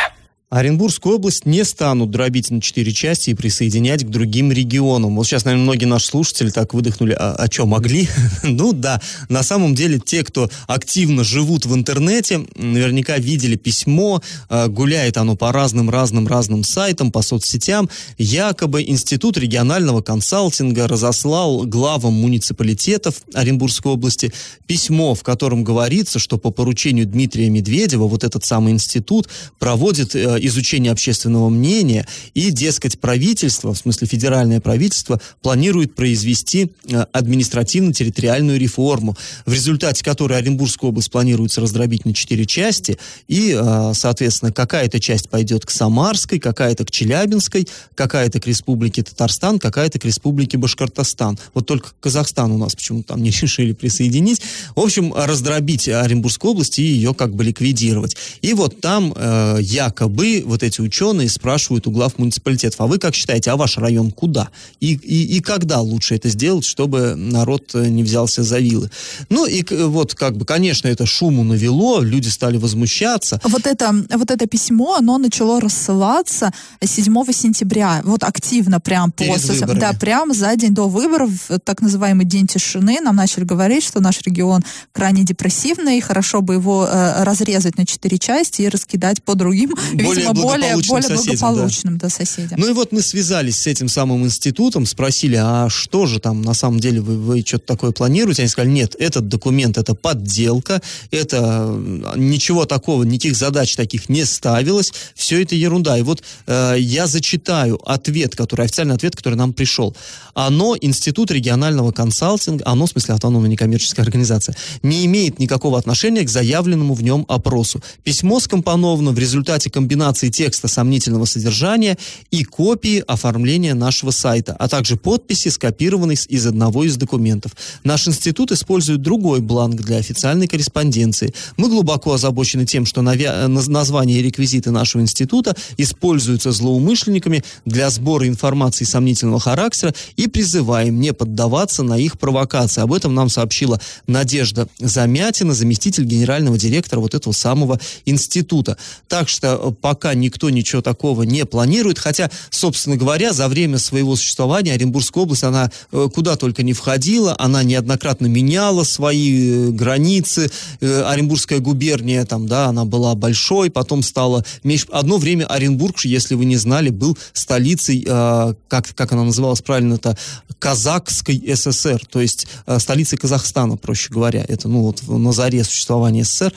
Оренбургскую 0.50 1.16
область 1.16 1.46
не 1.46 1.64
станут 1.64 2.10
дробить 2.10 2.50
на 2.50 2.60
четыре 2.60 2.92
части 2.92 3.30
и 3.30 3.34
присоединять 3.34 4.04
к 4.04 4.08
другим 4.08 4.52
регионам. 4.52 5.16
Вот 5.16 5.26
сейчас, 5.26 5.44
наверное, 5.44 5.64
многие 5.64 5.86
наши 5.86 6.06
слушатели 6.06 6.50
так 6.50 6.74
выдохнули, 6.74 7.12
а, 7.18 7.34
а 7.34 7.50
что, 7.50 7.66
могли? 7.66 8.08
ну 8.44 8.72
да, 8.72 9.00
на 9.28 9.42
самом 9.42 9.74
деле 9.74 9.98
те, 9.98 10.22
кто 10.22 10.48
активно 10.68 11.24
живут 11.24 11.66
в 11.66 11.74
интернете, 11.74 12.46
наверняка 12.56 13.18
видели 13.18 13.56
письмо, 13.56 14.22
а, 14.48 14.68
гуляет 14.68 15.16
оно 15.16 15.34
по 15.34 15.50
разным-разным-разным 15.50 16.62
сайтам, 16.62 17.10
по 17.10 17.22
соцсетям. 17.22 17.88
Якобы 18.18 18.82
Институт 18.82 19.38
регионального 19.38 20.02
консалтинга 20.02 20.86
разослал 20.86 21.64
главам 21.64 22.12
муниципалитетов 22.12 23.22
Оренбургской 23.32 23.92
области 23.92 24.32
письмо, 24.66 25.14
в 25.14 25.22
котором 25.24 25.64
говорится, 25.64 26.18
что 26.18 26.38
по 26.38 26.50
поручению 26.50 27.06
Дмитрия 27.06 27.48
Медведева 27.48 28.04
вот 28.06 28.22
этот 28.22 28.44
самый 28.44 28.72
институт 28.72 29.28
проводит 29.58 30.14
э, 30.14 30.33
изучения 30.38 30.90
общественного 30.90 31.48
мнения, 31.48 32.06
и, 32.34 32.50
дескать, 32.50 32.98
правительство, 32.98 33.74
в 33.74 33.78
смысле 33.78 34.06
федеральное 34.06 34.60
правительство, 34.60 35.20
планирует 35.42 35.94
произвести 35.94 36.72
э, 36.88 37.04
административно-территориальную 37.12 38.58
реформу, 38.58 39.16
в 39.46 39.52
результате 39.52 40.04
которой 40.04 40.38
Оренбургская 40.38 40.90
область 40.90 41.10
планируется 41.10 41.60
раздробить 41.60 42.04
на 42.04 42.14
четыре 42.14 42.46
части, 42.46 42.98
и, 43.28 43.56
э, 43.58 43.92
соответственно, 43.94 44.52
какая-то 44.52 45.00
часть 45.00 45.28
пойдет 45.28 45.66
к 45.66 45.70
Самарской, 45.70 46.38
какая-то 46.38 46.84
к 46.84 46.90
Челябинской, 46.90 47.66
какая-то 47.94 48.40
к 48.40 48.46
Республике 48.46 49.02
Татарстан, 49.02 49.58
какая-то 49.58 49.98
к 49.98 50.04
Республике 50.04 50.58
Башкортостан. 50.58 51.38
Вот 51.52 51.66
только 51.66 51.90
Казахстан 52.00 52.52
у 52.52 52.58
нас 52.58 52.74
почему-то 52.74 53.08
там 53.08 53.22
не 53.22 53.30
решили 53.42 53.72
присоединить. 53.72 54.40
В 54.74 54.80
общем, 54.80 55.12
раздробить 55.14 55.88
Оренбургскую 55.88 56.52
область 56.52 56.78
и 56.78 56.82
ее 56.82 57.14
как 57.14 57.34
бы 57.34 57.44
ликвидировать. 57.44 58.16
И 58.42 58.54
вот 58.54 58.80
там 58.80 59.12
э, 59.16 59.58
якобы 59.60 60.23
вы, 60.24 60.42
вот 60.46 60.62
эти 60.62 60.80
ученые, 60.80 61.28
спрашивают 61.28 61.86
у 61.86 61.90
глав 61.90 62.18
муниципалитетов, 62.18 62.80
а 62.80 62.86
вы 62.86 62.98
как 62.98 63.14
считаете, 63.14 63.50
а 63.50 63.56
ваш 63.56 63.76
район 63.76 64.10
куда? 64.10 64.48
И, 64.80 64.94
и, 64.94 65.36
и 65.36 65.40
когда 65.40 65.80
лучше 65.80 66.14
это 66.14 66.28
сделать, 66.30 66.64
чтобы 66.64 67.14
народ 67.14 67.74
э, 67.74 67.88
не 67.88 68.02
взялся 68.02 68.42
за 68.42 68.58
вилы? 68.58 68.90
Ну 69.28 69.44
и 69.46 69.62
вот 69.84 70.14
как 70.14 70.36
бы, 70.36 70.46
конечно, 70.46 70.88
это 70.88 71.04
шуму 71.04 71.44
навело, 71.44 72.00
люди 72.00 72.28
стали 72.28 72.56
возмущаться. 72.56 73.40
Вот 73.44 73.66
это, 73.66 73.94
вот 74.14 74.30
это 74.30 74.46
письмо, 74.46 74.96
оно 74.96 75.18
начало 75.18 75.60
рассылаться 75.60 76.52
7 76.82 77.04
сентября, 77.32 78.00
вот 78.04 78.22
активно 78.22 78.80
прям 78.80 79.12
после, 79.12 79.66
да, 79.66 79.92
прям 79.92 80.32
за 80.32 80.56
день 80.56 80.74
до 80.74 80.88
выборов, 80.88 81.30
так 81.64 81.82
называемый 81.82 82.24
день 82.24 82.46
тишины, 82.46 82.98
нам 83.00 83.16
начали 83.16 83.44
говорить, 83.44 83.84
что 83.84 84.00
наш 84.00 84.22
регион 84.22 84.62
крайне 84.92 85.24
депрессивный, 85.24 86.00
хорошо 86.00 86.40
бы 86.40 86.54
его 86.54 86.86
э, 86.86 87.24
разрезать 87.24 87.76
на 87.76 87.84
четыре 87.84 88.18
части 88.18 88.62
и 88.62 88.68
раскидать 88.68 89.22
по 89.22 89.34
другим 89.34 89.74
Более 89.92 90.13
более, 90.22 90.74
благополучным 90.74 90.88
более 90.88 91.16
соседям, 91.16 91.38
да. 91.38 91.46
благополучным 91.46 91.98
да, 91.98 92.08
соседям. 92.08 92.60
Ну 92.60 92.68
и 92.70 92.72
вот 92.72 92.92
мы 92.92 93.02
связались 93.02 93.60
с 93.60 93.66
этим 93.66 93.88
самым 93.88 94.24
институтом, 94.24 94.86
спросили, 94.86 95.36
а 95.40 95.68
что 95.68 96.06
же 96.06 96.20
там 96.20 96.42
на 96.42 96.54
самом 96.54 96.80
деле 96.80 97.00
вы, 97.00 97.18
вы 97.18 97.40
что-то 97.46 97.66
такое 97.66 97.92
планируете? 97.92 98.42
Они 98.42 98.48
сказали, 98.48 98.70
нет, 98.72 98.94
этот 98.98 99.28
документ 99.28 99.78
это 99.78 99.94
подделка, 99.94 100.80
это 101.10 101.76
ничего 102.16 102.64
такого, 102.64 103.02
никаких 103.04 103.36
задач 103.36 103.76
таких 103.76 104.08
не 104.08 104.24
ставилось, 104.24 104.92
все 105.14 105.42
это 105.42 105.54
ерунда. 105.54 105.98
И 105.98 106.02
вот 106.02 106.22
э, 106.46 106.76
я 106.78 107.06
зачитаю 107.06 107.80
ответ, 107.90 108.36
который, 108.36 108.66
официальный 108.66 108.94
ответ, 108.94 109.16
который 109.16 109.36
нам 109.36 109.52
пришел. 109.52 109.96
Оно, 110.34 110.76
Институт 110.80 111.30
регионального 111.30 111.92
консалтинга, 111.92 112.64
оно, 112.66 112.86
в 112.86 112.90
смысле 112.90 113.14
автономная 113.14 113.50
некоммерческая 113.50 114.04
организация, 114.04 114.56
не 114.82 115.06
имеет 115.06 115.38
никакого 115.38 115.78
отношения 115.78 116.22
к 116.22 116.28
заявленному 116.28 116.94
в 116.94 117.02
нем 117.02 117.24
опросу. 117.28 117.80
Письмо 118.02 118.40
скомпоновано 118.40 119.12
в 119.12 119.18
результате 119.18 119.70
комбинации 119.70 120.03
текста 120.12 120.68
сомнительного 120.68 121.24
содержания 121.24 121.96
и 122.30 122.44
копии 122.44 123.02
оформления 123.06 123.74
нашего 123.74 124.10
сайта, 124.10 124.54
а 124.58 124.68
также 124.68 124.96
подписи, 124.96 125.48
скопированной 125.48 126.16
с- 126.16 126.26
из 126.26 126.46
одного 126.46 126.84
из 126.84 126.96
документов. 126.96 127.52
Наш 127.84 128.06
институт 128.08 128.52
использует 128.52 129.00
другой 129.02 129.40
бланк 129.40 129.80
для 129.80 129.96
официальной 129.98 130.46
корреспонденции. 130.46 131.32
Мы 131.56 131.68
глубоко 131.68 132.12
озабочены 132.14 132.66
тем, 132.66 132.84
что 132.86 133.00
навя- 133.00 133.44
э, 133.44 133.46
наз- 133.48 133.70
название 133.70 134.18
и 134.20 134.22
реквизиты 134.22 134.70
нашего 134.70 135.00
института 135.02 135.54
используются 135.76 136.52
злоумышленниками 136.52 137.42
для 137.64 137.88
сбора 137.90 138.26
информации 138.28 138.84
сомнительного 138.84 139.40
характера 139.40 139.94
и 140.16 140.26
призываем 140.26 141.00
не 141.00 141.12
поддаваться 141.12 141.82
на 141.82 141.98
их 141.98 142.18
провокации. 142.18 142.80
Об 142.82 142.92
этом 142.92 143.14
нам 143.14 143.28
сообщила 143.28 143.80
Надежда 144.06 144.68
Замятина, 144.78 145.54
заместитель 145.54 146.04
генерального 146.04 146.58
директора 146.58 147.00
вот 147.00 147.14
этого 147.14 147.32
самого 147.32 147.78
института. 148.04 148.76
Так 149.08 149.28
что 149.28 149.48
э, 149.54 149.72
пока 149.94 150.12
никто 150.14 150.50
ничего 150.50 150.82
такого 150.82 151.22
не 151.22 151.46
планирует, 151.46 152.00
хотя, 152.00 152.28
собственно 152.50 152.96
говоря, 152.96 153.32
за 153.32 153.46
время 153.46 153.78
своего 153.78 154.16
существования 154.16 154.72
Оренбургская 154.72 155.22
область, 155.22 155.44
она 155.44 155.70
э, 155.92 156.08
куда 156.12 156.34
только 156.34 156.64
не 156.64 156.72
входила, 156.72 157.36
она 157.38 157.62
неоднократно 157.62 158.26
меняла 158.26 158.82
свои 158.82 159.68
э, 159.68 159.70
границы. 159.70 160.50
Э, 160.80 161.04
Оренбургская 161.06 161.60
губерния, 161.60 162.24
там, 162.24 162.48
да, 162.48 162.66
она 162.66 162.84
была 162.84 163.14
большой, 163.14 163.70
потом 163.70 164.02
стала 164.02 164.44
меньше. 164.64 164.86
Одно 164.90 165.16
время 165.18 165.46
Оренбург, 165.46 166.00
если 166.00 166.34
вы 166.34 166.44
не 166.44 166.56
знали, 166.56 166.90
был 166.90 167.16
столицей, 167.32 168.02
как, 168.04 168.94
как 168.96 169.12
она 169.12 169.22
называлась 169.22 169.62
правильно-то, 169.62 170.18
Казахской 170.58 171.40
ССР, 171.54 172.00
то 172.10 172.20
есть 172.20 172.48
столицей 172.78 173.18
Казахстана, 173.18 173.76
проще 173.76 174.10
говоря. 174.10 174.44
Это, 174.48 174.68
ну, 174.68 174.82
вот 174.82 175.06
на 175.06 175.32
заре 175.32 175.62
существования 175.62 176.24
СССР. 176.24 176.52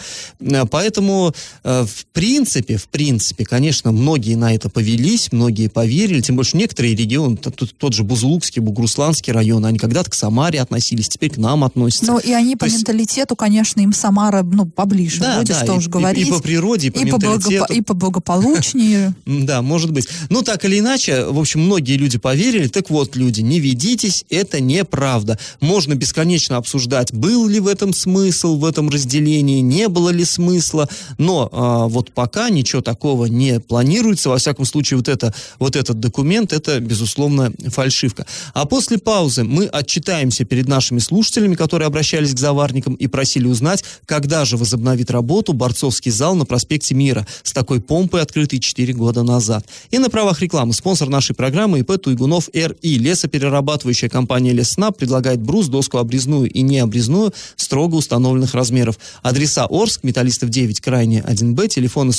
Поэтому, 0.72 1.34
в 1.64 2.06
принципе, 2.14 2.78
в 2.78 2.88
принципе, 2.88 3.27
конечно, 3.46 3.92
многие 3.92 4.36
на 4.36 4.54
это 4.54 4.70
повелись, 4.70 5.32
многие 5.32 5.68
поверили, 5.70 6.22
тем 6.22 6.36
больше 6.36 6.58
некоторые 6.58 6.96
регионы, 6.96 7.38
т- 7.38 7.50
т- 7.52 7.66
тот 7.78 7.94
же 7.94 8.04
Бузулукский, 8.04 8.62
Бугурусланский 8.62 9.34
район, 9.34 9.66
они 9.66 9.78
когда-то 9.80 10.10
к 10.10 10.14
Самаре 10.14 10.60
относились, 10.62 11.10
теперь 11.10 11.32
к 11.32 11.38
нам 11.38 11.64
относятся. 11.64 12.12
Ну, 12.12 12.20
и 12.20 12.32
они 12.32 12.56
по 12.56 12.62
То 12.62 12.66
есть- 12.66 12.78
менталитету, 12.80 13.36
конечно, 13.36 13.82
им 13.82 13.94
Самара, 13.94 14.44
ну, 14.44 14.66
поближе 14.66 15.20
Да, 15.22 15.38
будет, 15.40 15.50
да, 15.50 15.64
что 15.64 15.74
и- 15.74 15.78
уж 15.78 15.88
и- 15.88 15.90
говорить. 15.90 16.28
и 16.28 16.32
по 16.32 16.40
природе, 16.40 16.88
и 16.88 16.92
по 16.92 17.18
благо- 17.18 17.34
менталитету. 17.50 17.74
и 17.74 17.82
поблагополучнее. 17.82 19.14
М, 19.26 19.46
Да, 19.46 19.62
может 19.62 19.92
быть. 19.92 20.08
Ну, 20.30 20.42
так 20.42 20.66
или 20.66 20.80
иначе, 20.80 21.26
в 21.26 21.40
общем, 21.40 21.62
многие 21.62 21.98
люди 21.98 22.18
поверили. 22.18 22.68
Так 22.68 22.90
вот, 22.90 23.16
люди, 23.16 23.42
не 23.42 23.60
ведитесь, 23.60 24.26
это 24.30 24.60
неправда. 24.60 25.40
Можно 25.62 25.96
бесконечно 25.96 26.58
обсуждать, 26.58 27.14
был 27.14 27.48
ли 27.48 27.60
в 27.60 27.68
этом 27.68 27.94
смысл, 27.94 28.58
в 28.58 28.66
этом 28.66 28.90
разделении, 28.90 29.62
не 29.62 29.88
было 29.88 30.10
ли 30.10 30.26
смысла, 30.26 30.90
но 31.18 31.50
а, 31.52 31.88
вот 31.88 32.12
пока 32.12 32.50
ничего 32.50 32.82
такого 32.82 33.17
не 33.26 33.60
планируется. 33.60 34.30
Во 34.30 34.38
всяком 34.38 34.66
случае, 34.66 34.98
вот, 34.98 35.08
это, 35.08 35.34
вот 35.60 35.76
этот 35.76 36.00
документ, 36.00 36.54
это, 36.54 36.80
безусловно, 36.80 37.52
фальшивка. 37.68 38.26
А 38.54 38.66
после 38.66 38.98
паузы 38.98 39.44
мы 39.44 39.66
отчитаемся 39.66 40.46
перед 40.46 40.68
нашими 40.68 41.00
слушателями, 41.00 41.56
которые 41.56 41.88
обращались 41.88 42.34
к 42.34 42.40
заварникам 42.40 42.94
и 42.96 43.08
просили 43.08 43.48
узнать, 43.48 43.84
когда 44.06 44.46
же 44.46 44.58
возобновит 44.58 45.12
работу 45.12 45.54
борцовский 45.54 46.12
зал 46.12 46.36
на 46.36 46.46
проспекте 46.46 46.96
Мира 46.96 47.26
с 47.44 47.54
такой 47.54 47.82
помпой, 47.82 48.22
открытый 48.22 48.60
4 48.60 48.94
года 48.94 49.24
назад. 49.24 49.66
И 49.92 49.98
на 49.98 50.10
правах 50.10 50.42
рекламы 50.42 50.74
спонсор 50.74 51.10
нашей 51.10 51.36
программы 51.36 51.80
ИП 51.80 52.02
Туйгунов 52.02 52.50
РИ. 52.54 52.98
Лесоперерабатывающая 52.98 54.10
компания 54.10 54.52
Леснаб 54.52 54.98
предлагает 54.98 55.42
брус, 55.42 55.68
доску 55.68 55.98
обрезную 55.98 56.50
и 56.50 56.62
необрезную 56.62 57.34
строго 57.56 57.96
установленных 57.96 58.54
размеров. 58.54 58.98
Адреса 59.22 59.68
Орск, 59.70 60.04
Металлистов 60.04 60.50
9, 60.50 60.82
крайне 60.82 61.20
1Б, 61.20 61.68
телефоны 61.68 62.14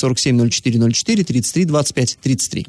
470404 0.92 1.24
33 1.24 1.64
25 1.66 2.16
33. 2.20 2.66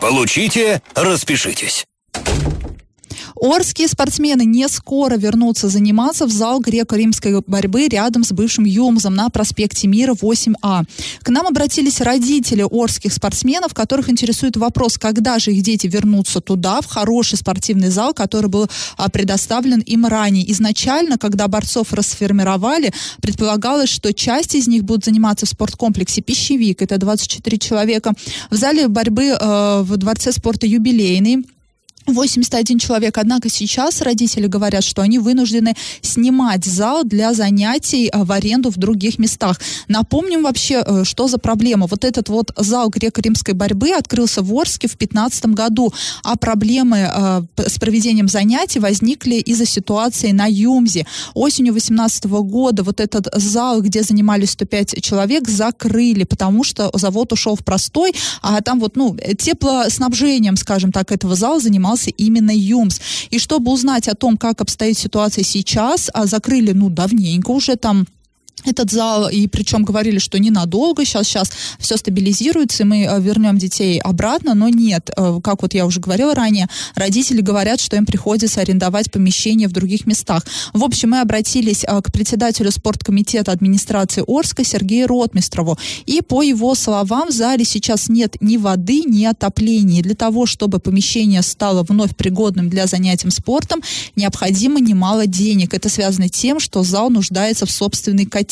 Получите, 0.00 0.82
распишитесь. 0.94 1.84
Орские 3.40 3.88
спортсмены 3.88 4.44
не 4.44 4.68
скоро 4.68 5.16
вернутся 5.16 5.68
заниматься 5.68 6.26
в 6.26 6.30
зал 6.30 6.60
греко-римской 6.60 7.42
борьбы 7.46 7.88
рядом 7.88 8.24
с 8.24 8.32
бывшим 8.32 8.64
ЮМЗом 8.64 9.14
на 9.14 9.28
проспекте 9.30 9.88
Мира 9.88 10.14
8А. 10.14 10.84
К 11.22 11.28
нам 11.28 11.46
обратились 11.46 12.00
родители 12.00 12.64
орских 12.68 13.12
спортсменов, 13.12 13.74
которых 13.74 14.10
интересует 14.10 14.56
вопрос, 14.56 14.98
когда 14.98 15.38
же 15.38 15.52
их 15.52 15.62
дети 15.62 15.86
вернутся 15.86 16.40
туда, 16.40 16.80
в 16.80 16.86
хороший 16.86 17.38
спортивный 17.38 17.88
зал, 17.88 18.14
который 18.14 18.48
был 18.48 18.68
а, 18.96 19.08
предоставлен 19.08 19.80
им 19.80 20.06
ранее. 20.06 20.50
Изначально, 20.52 21.18
когда 21.18 21.48
борцов 21.48 21.92
расформировали, 21.92 22.92
предполагалось, 23.20 23.90
что 23.90 24.12
часть 24.12 24.54
из 24.54 24.68
них 24.68 24.84
будут 24.84 25.04
заниматься 25.04 25.46
в 25.46 25.48
спорткомплексе 25.48 26.22
«Пищевик», 26.22 26.82
это 26.82 26.98
24 26.98 27.58
человека, 27.58 28.12
в 28.50 28.56
зале 28.56 28.88
борьбы 28.88 29.36
э, 29.38 29.82
в 29.82 29.96
Дворце 29.96 30.32
спорта 30.32 30.66
«Юбилейный», 30.66 31.44
81 32.12 32.78
человек. 32.78 33.18
Однако 33.18 33.48
сейчас 33.48 34.00
родители 34.00 34.46
говорят, 34.46 34.84
что 34.84 35.02
они 35.02 35.18
вынуждены 35.18 35.74
снимать 36.02 36.64
зал 36.64 37.04
для 37.04 37.34
занятий 37.34 38.08
э, 38.12 38.24
в 38.24 38.32
аренду 38.32 38.70
в 38.70 38.76
других 38.76 39.18
местах. 39.18 39.60
Напомним 39.88 40.42
вообще, 40.42 40.82
э, 40.86 41.04
что 41.04 41.28
за 41.28 41.38
проблема. 41.38 41.86
Вот 41.86 42.04
этот 42.04 42.28
вот 42.28 42.52
зал 42.56 42.88
греко-римской 42.90 43.54
борьбы 43.54 43.90
открылся 43.92 44.42
в 44.42 44.54
Орске 44.54 44.88
в 44.88 44.96
2015 44.96 45.46
году, 45.46 45.92
а 46.22 46.36
проблемы 46.36 47.46
п- 47.54 47.68
с 47.68 47.78
проведением 47.78 48.28
занятий 48.28 48.80
возникли 48.80 49.36
из-за 49.36 49.66
ситуации 49.66 50.32
на 50.32 50.46
Юмзе. 50.46 51.06
Осенью 51.34 51.72
2018 51.72 52.24
года 52.24 52.82
вот 52.82 53.00
этот 53.00 53.28
зал, 53.34 53.80
где 53.82 54.02
занимались 54.02 54.50
105 54.50 55.02
человек, 55.02 55.48
закрыли, 55.48 56.24
потому 56.24 56.64
что 56.64 56.90
завод 56.94 57.32
ушел 57.32 57.56
в 57.56 57.64
простой, 57.64 58.14
а 58.42 58.60
там 58.60 58.80
вот, 58.80 58.96
ну, 58.96 59.16
теплоснабжением, 59.38 60.56
скажем 60.56 60.92
так, 60.92 61.12
этого 61.12 61.34
зала 61.34 61.60
занимался 61.60 61.97
именно 62.06 62.52
ЮМС. 62.54 63.00
И 63.30 63.38
чтобы 63.38 63.72
узнать 63.72 64.08
о 64.08 64.14
том, 64.14 64.36
как 64.36 64.60
обстоит 64.60 64.96
ситуация 64.96 65.44
сейчас, 65.44 66.10
а 66.14 66.26
закрыли, 66.26 66.72
ну, 66.72 66.90
давненько 66.90 67.50
уже 67.50 67.76
там 67.76 68.06
этот 68.64 68.90
зал, 68.90 69.28
и 69.28 69.46
причем 69.46 69.84
говорили, 69.84 70.18
что 70.18 70.38
ненадолго, 70.38 71.04
сейчас, 71.04 71.26
сейчас 71.26 71.50
все 71.78 71.96
стабилизируется, 71.96 72.82
и 72.82 72.86
мы 72.86 73.02
э, 73.04 73.20
вернем 73.20 73.58
детей 73.58 74.00
обратно, 74.00 74.54
но 74.54 74.68
нет, 74.68 75.10
Э, 75.18 75.40
как 75.42 75.62
вот 75.62 75.74
я 75.74 75.84
уже 75.86 76.00
говорила 76.00 76.34
ранее, 76.34 76.68
родители 76.94 77.40
говорят, 77.40 77.80
что 77.80 77.96
им 77.96 78.06
приходится 78.06 78.60
арендовать 78.60 79.10
помещение 79.10 79.68
в 79.68 79.72
других 79.72 80.06
местах. 80.06 80.44
В 80.72 80.84
общем, 80.84 81.10
мы 81.10 81.20
обратились 81.20 81.84
э, 81.84 82.00
к 82.02 82.12
председателю 82.12 82.70
спорткомитета 82.70 83.52
администрации 83.52 84.22
Орска 84.26 84.64
Сергею 84.64 85.08
Ротмистрову, 85.08 85.78
и 86.06 86.20
по 86.22 86.42
его 86.42 86.74
словам, 86.74 87.28
в 87.28 87.32
зале 87.32 87.64
сейчас 87.64 88.08
нет 88.08 88.36
ни 88.40 88.56
воды, 88.56 89.02
ни 89.04 89.24
отопления. 89.24 90.02
Для 90.02 90.14
того, 90.14 90.46
чтобы 90.46 90.78
помещение 90.78 91.42
стало 91.42 91.82
вновь 91.82 92.14
пригодным 92.14 92.70
для 92.70 92.86
занятий 92.86 93.30
спортом, 93.30 93.82
необходимо 94.14 94.80
немало 94.80 95.26
денег. 95.26 95.74
Это 95.74 95.88
связано 95.88 96.28
тем, 96.28 96.60
что 96.60 96.82
зал 96.84 97.10
нуждается 97.10 97.66
в 97.66 97.70
собственной 97.70 98.24
котельной. 98.26 98.47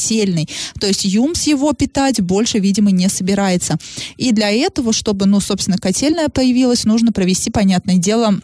То 0.80 0.86
есть 0.86 1.04
ЮМС 1.04 1.46
его 1.46 1.72
питать 1.72 2.20
больше, 2.20 2.58
видимо, 2.58 2.90
не 2.90 3.08
собирается. 3.08 3.76
И 4.16 4.32
для 4.32 4.50
этого, 4.50 4.92
чтобы, 4.92 5.26
ну, 5.26 5.40
собственно, 5.40 5.78
котельная 5.78 6.28
появилась, 6.28 6.84
нужно 6.84 7.12
провести, 7.12 7.50
понятное 7.50 7.96
дело, 7.96 8.40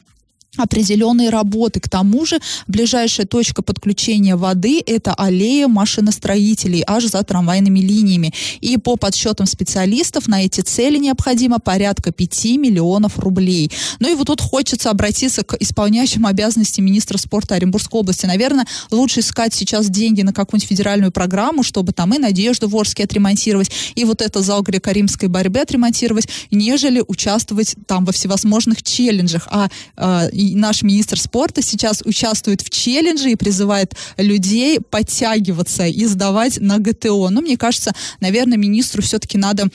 определенные 0.59 1.31
работы. 1.31 1.81
К 1.81 1.89
тому 1.89 2.27
же 2.27 2.39
ближайшая 2.67 3.27
точка 3.27 3.63
подключения 3.63 4.37
воды– 4.37 4.83
это 4.87 5.15
аллея 5.15 5.67
машиностроителей 5.67 6.85
аж 6.87 7.05
за 7.07 7.23
трамвайными 7.23 7.81
линиями. 7.81 8.35
И 8.61 8.77
по 8.77 8.97
подсчетам 8.97 9.47
специалистов 9.47 10.29
на 10.29 10.45
эти 10.45 10.61
цели 10.61 10.99
необходимо 10.99 11.59
порядка 11.59 12.13
5 12.13 12.45
миллионов 12.59 13.19
рублей. 13.19 13.71
Ну 13.99 14.13
и 14.13 14.15
вот 14.15 14.27
тут 14.27 14.43
хочется 14.43 14.91
обратиться 14.91 15.43
к 15.43 15.55
исполняющим 15.55 16.27
обязанности 16.27 16.83
министра 16.83 17.17
спорта 17.17 17.55
Оренбургской 17.55 18.01
области. 18.01 18.27
Наверное, 18.27 18.67
лучше 18.91 19.21
искать 19.21 19.55
сейчас 19.55 19.89
деньги 19.89 20.21
на 20.21 20.35
какую-нибудь 20.35 20.69
федеральную 20.69 21.13
программу, 21.13 21.63
чтобы 21.63 21.93
там 21.93 22.13
и 22.15 22.19
Надежду 22.19 22.69
в 22.69 22.77
Орске 22.77 23.05
отремонтировать, 23.05 23.71
и 23.95 24.05
вот 24.05 24.23
это 24.23 24.43
зал 24.43 24.63
греко-римской 24.63 25.29
борьбы 25.29 25.61
отремонтировать, 25.61 26.29
нежели 26.51 27.03
участвовать 27.07 27.75
там 27.87 28.05
во 28.05 28.13
всевозможных 28.13 28.83
челленджах. 28.83 29.49
А 29.51 29.69
э, 29.97 30.29
и 30.43 30.55
наш 30.57 30.83
министр 30.83 31.19
спорта 31.19 31.63
сейчас 31.63 32.03
участвует 32.05 32.63
в 32.63 32.71
челлендже 32.71 33.31
и 33.31 33.37
призывает 33.37 33.95
людей 34.17 34.81
подтягиваться 34.81 35.87
и 35.87 36.05
сдавать 36.07 36.61
на 36.61 36.79
ГТО. 36.79 37.29
Но 37.31 37.41
мне 37.41 37.57
кажется, 37.57 37.93
наверное, 38.21 38.59
министру 38.59 39.03
все-таки 39.03 39.39
надо 39.39 39.69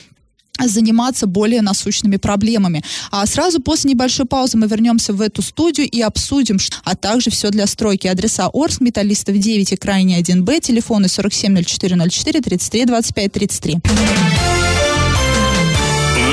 заниматься 0.66 1.26
более 1.26 1.62
насущными 1.62 2.16
проблемами. 2.16 2.82
А 3.12 3.24
сразу 3.26 3.60
после 3.60 3.92
небольшой 3.92 4.26
паузы 4.26 4.58
мы 4.58 4.66
вернемся 4.66 5.12
в 5.12 5.20
эту 5.20 5.40
студию 5.40 5.88
и 5.88 6.00
обсудим, 6.00 6.58
а 6.82 6.96
также 6.96 7.30
все 7.30 7.50
для 7.50 7.66
стройки. 7.66 8.08
Адреса 8.08 8.50
Орск, 8.52 8.80
Металлистов 8.80 9.38
9 9.38 9.72
и 9.72 9.76
Крайний 9.76 10.20
1Б, 10.20 10.60
телефоны 10.60 11.06
470404 11.06 12.40
33 12.40 12.84
25 12.86 13.32
33. 13.32 13.80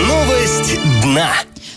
Новость 0.07 0.79
дна. 1.03 1.33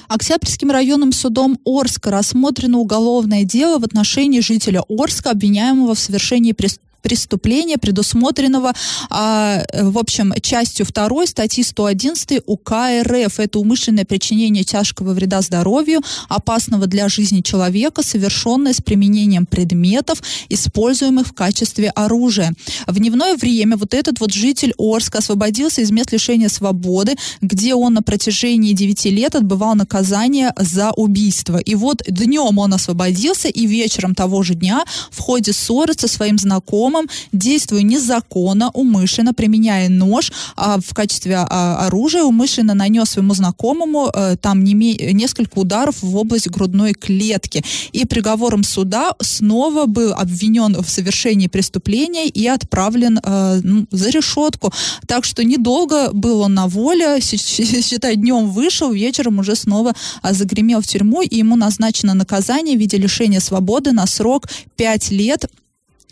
Октябрьским 0.08 0.70
районным 0.70 1.12
судом 1.12 1.58
Орска 1.66 2.10
рассмотрено 2.10 2.78
уголовное 2.78 3.44
дело 3.44 3.78
в 3.78 3.84
отношении 3.84 4.40
жителя 4.40 4.82
Орска, 4.88 5.30
обвиняемого 5.30 5.94
в 5.94 5.98
совершении 5.98 6.52
преступления 6.52 6.87
преступления, 7.02 7.78
предусмотренного, 7.78 8.72
а, 9.10 9.62
в 9.72 9.98
общем, 9.98 10.32
частью 10.42 10.86
2 10.86 11.26
статьи 11.26 11.62
111 11.62 12.40
УК 12.46 12.72
РФ. 13.02 13.40
Это 13.40 13.58
умышленное 13.58 14.04
причинение 14.04 14.64
тяжкого 14.64 15.12
вреда 15.12 15.40
здоровью, 15.42 16.00
опасного 16.28 16.86
для 16.86 17.08
жизни 17.08 17.40
человека, 17.40 18.02
совершенное 18.02 18.72
с 18.72 18.80
применением 18.80 19.46
предметов, 19.46 20.22
используемых 20.48 21.28
в 21.28 21.32
качестве 21.32 21.90
оружия. 21.90 22.52
В 22.86 22.98
дневное 22.98 23.36
время 23.36 23.76
вот 23.76 23.94
этот 23.94 24.20
вот 24.20 24.32
житель 24.32 24.74
Орска 24.78 25.18
освободился 25.18 25.80
из 25.82 25.90
мест 25.90 26.12
лишения 26.12 26.48
свободы, 26.48 27.14
где 27.40 27.74
он 27.74 27.94
на 27.94 28.02
протяжении 28.02 28.72
9 28.72 29.04
лет 29.06 29.34
отбывал 29.34 29.74
наказание 29.74 30.52
за 30.58 30.90
убийство. 30.92 31.58
И 31.58 31.74
вот 31.74 32.02
днем 32.08 32.58
он 32.58 32.74
освободился, 32.74 33.48
и 33.48 33.66
вечером 33.66 34.14
того 34.14 34.42
же 34.42 34.54
дня 34.54 34.84
в 35.10 35.20
ходе 35.20 35.52
ссоры 35.52 35.94
со 35.94 36.08
своим 36.08 36.38
знакомым 36.38 36.87
знакомым, 36.88 37.08
действуя 37.32 37.82
незаконно, 37.82 38.70
умышленно, 38.70 39.34
применяя 39.34 39.88
нож 39.88 40.32
а, 40.56 40.78
в 40.80 40.94
качестве 40.94 41.36
а, 41.36 41.86
оружия, 41.86 42.22
умышленно 42.22 42.74
нанес 42.74 43.08
своему 43.08 43.34
знакомому 43.34 44.10
а, 44.12 44.36
там 44.36 44.64
не, 44.64 44.74
несколько 45.12 45.58
ударов 45.58 46.02
в 46.02 46.16
область 46.16 46.48
грудной 46.48 46.94
клетки. 46.94 47.64
И 47.92 48.04
приговором 48.04 48.64
суда 48.64 49.12
снова 49.20 49.86
был 49.86 50.12
обвинен 50.12 50.82
в 50.82 50.88
совершении 50.88 51.48
преступления 51.48 52.28
и 52.28 52.46
отправлен 52.46 53.20
а, 53.22 53.58
ну, 53.62 53.86
за 53.90 54.10
решетку. 54.10 54.72
Так 55.06 55.24
что 55.24 55.44
недолго 55.44 56.10
был 56.12 56.40
он 56.40 56.54
на 56.54 56.66
воле, 56.66 57.20
считай, 57.20 58.16
днем 58.16 58.50
вышел, 58.50 58.92
вечером 58.92 59.38
уже 59.38 59.54
снова 59.56 59.92
а, 60.22 60.32
загремел 60.32 60.80
в 60.80 60.86
тюрьму, 60.86 61.22
и 61.22 61.36
ему 61.36 61.56
назначено 61.56 62.14
наказание 62.14 62.76
в 62.76 62.80
виде 62.80 62.96
лишения 62.96 63.40
свободы 63.40 63.92
на 63.92 64.06
срок 64.06 64.46
5 64.76 65.10
лет 65.10 65.46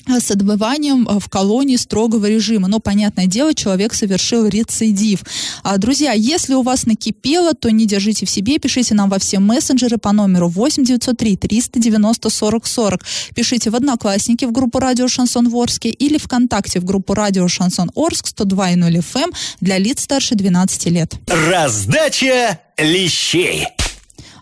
с 0.08 0.30
отбыванием 0.30 1.08
э, 1.08 1.18
в 1.18 1.28
колонии 1.28 1.76
строгого 1.76 2.26
режима. 2.26 2.68
Но, 2.68 2.80
понятное 2.80 3.26
дело, 3.26 3.54
человек 3.54 3.94
совершил 3.94 4.46
рецидив. 4.46 5.20
А, 5.62 5.78
друзья, 5.78 6.12
если 6.12 6.54
у 6.54 6.62
вас 6.62 6.86
накипело, 6.86 7.54
то 7.54 7.70
не 7.70 7.86
держите 7.86 8.26
в 8.26 8.30
себе, 8.30 8.58
пишите 8.58 8.94
нам 8.94 9.10
во 9.10 9.18
все 9.18 9.38
мессенджеры 9.38 9.98
по 9.98 10.12
номеру 10.12 10.48
8 10.48 10.84
903 10.84 11.36
390 11.36 12.30
40 12.30 12.66
40. 12.66 13.00
Пишите 13.34 13.70
в 13.70 13.76
Одноклассники 13.76 14.44
в 14.44 14.52
группу 14.52 14.78
Радио 14.78 15.08
Шансон 15.08 15.48
Ворске 15.48 15.90
или 15.90 16.18
ВКонтакте 16.18 16.80
в 16.80 16.84
группу 16.84 17.14
Радио 17.14 17.48
Шансон 17.48 17.90
Орск 17.94 18.28
102.0 18.28 18.98
FM 18.98 19.22
эм 19.22 19.32
для 19.60 19.78
лиц 19.78 20.02
старше 20.02 20.34
12 20.34 20.86
лет. 20.86 21.14
Раздача 21.26 22.60
лещей. 22.78 23.66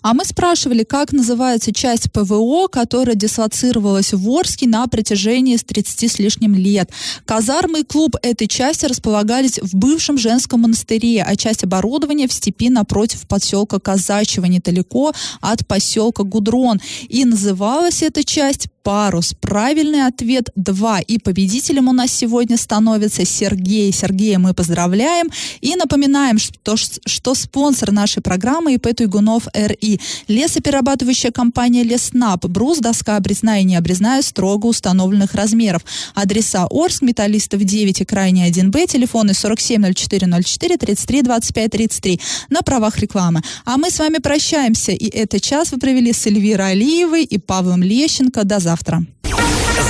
А 0.04 0.12
мы 0.12 0.26
спрашивали, 0.26 0.84
как 0.84 1.12
называется 1.12 1.72
часть 1.72 2.12
ПВО, 2.12 2.68
которая 2.68 3.16
дислоцировалась 3.16 4.12
в 4.12 4.30
Орске 4.30 4.68
на 4.68 4.86
протяжении 4.86 5.56
с 5.56 5.64
30 5.64 6.12
с 6.12 6.18
лишним 6.18 6.54
лет. 6.54 6.90
Казармы 7.24 7.80
и 7.80 7.84
клуб 7.84 8.14
этой 8.20 8.46
части 8.46 8.84
располагались 8.84 9.58
в 9.58 9.74
бывшем 9.74 10.18
женском 10.18 10.60
монастыре, 10.60 11.22
а 11.22 11.34
часть 11.36 11.64
оборудования 11.64 12.28
в 12.28 12.34
степи 12.34 12.68
напротив 12.68 13.26
поселка 13.26 13.80
Казачьего, 13.80 14.44
недалеко 14.44 15.14
от 15.40 15.66
поселка 15.66 16.22
Гудрон. 16.22 16.82
И 17.08 17.24
называлась 17.24 18.02
эта 18.02 18.24
часть 18.24 18.68
парус. 18.84 19.34
Правильный 19.40 20.06
ответ 20.06 20.50
2. 20.54 21.00
И 21.00 21.18
победителем 21.18 21.88
у 21.88 21.92
нас 21.92 22.12
сегодня 22.12 22.56
становится 22.56 23.24
Сергей. 23.24 23.90
Сергея 23.92 24.38
мы 24.38 24.52
поздравляем 24.52 25.28
и 25.62 25.74
напоминаем, 25.74 26.38
что, 26.38 26.76
что 26.76 27.34
спонсор 27.34 27.90
нашей 27.90 28.22
программы 28.22 28.74
ИП 28.74 28.94
Туйгунов 28.94 29.48
РИ. 29.54 29.93
Лесоперерабатывающая 30.28 31.30
компания 31.30 31.82
Леснап. 31.82 32.44
Брус, 32.46 32.78
доска 32.78 33.16
обрезная 33.16 33.60
и 33.60 33.64
необрезная 33.64 34.22
строго 34.22 34.66
установленных 34.66 35.34
размеров. 35.34 35.82
Адреса 36.14 36.66
Орск, 36.70 37.02
Металлистов 37.02 37.62
9 37.62 38.00
и 38.00 38.04
Крайний 38.04 38.50
1Б. 38.50 38.86
Телефоны 38.86 39.32
470404 39.32 40.76
33 40.76 41.22
25 41.22 41.70
33. 41.70 42.20
На 42.50 42.62
правах 42.62 42.98
рекламы. 42.98 43.42
А 43.64 43.76
мы 43.76 43.90
с 43.90 43.98
вами 43.98 44.18
прощаемся. 44.18 44.92
И 44.92 45.08
этот 45.08 45.42
час 45.42 45.72
вы 45.72 45.78
провели 45.78 46.12
с 46.12 46.26
Эльвирой 46.26 46.72
Алиевой 46.72 47.24
и 47.24 47.38
Павлом 47.38 47.82
Лещенко. 47.82 48.44
До 48.44 48.60
завтра. 48.60 49.04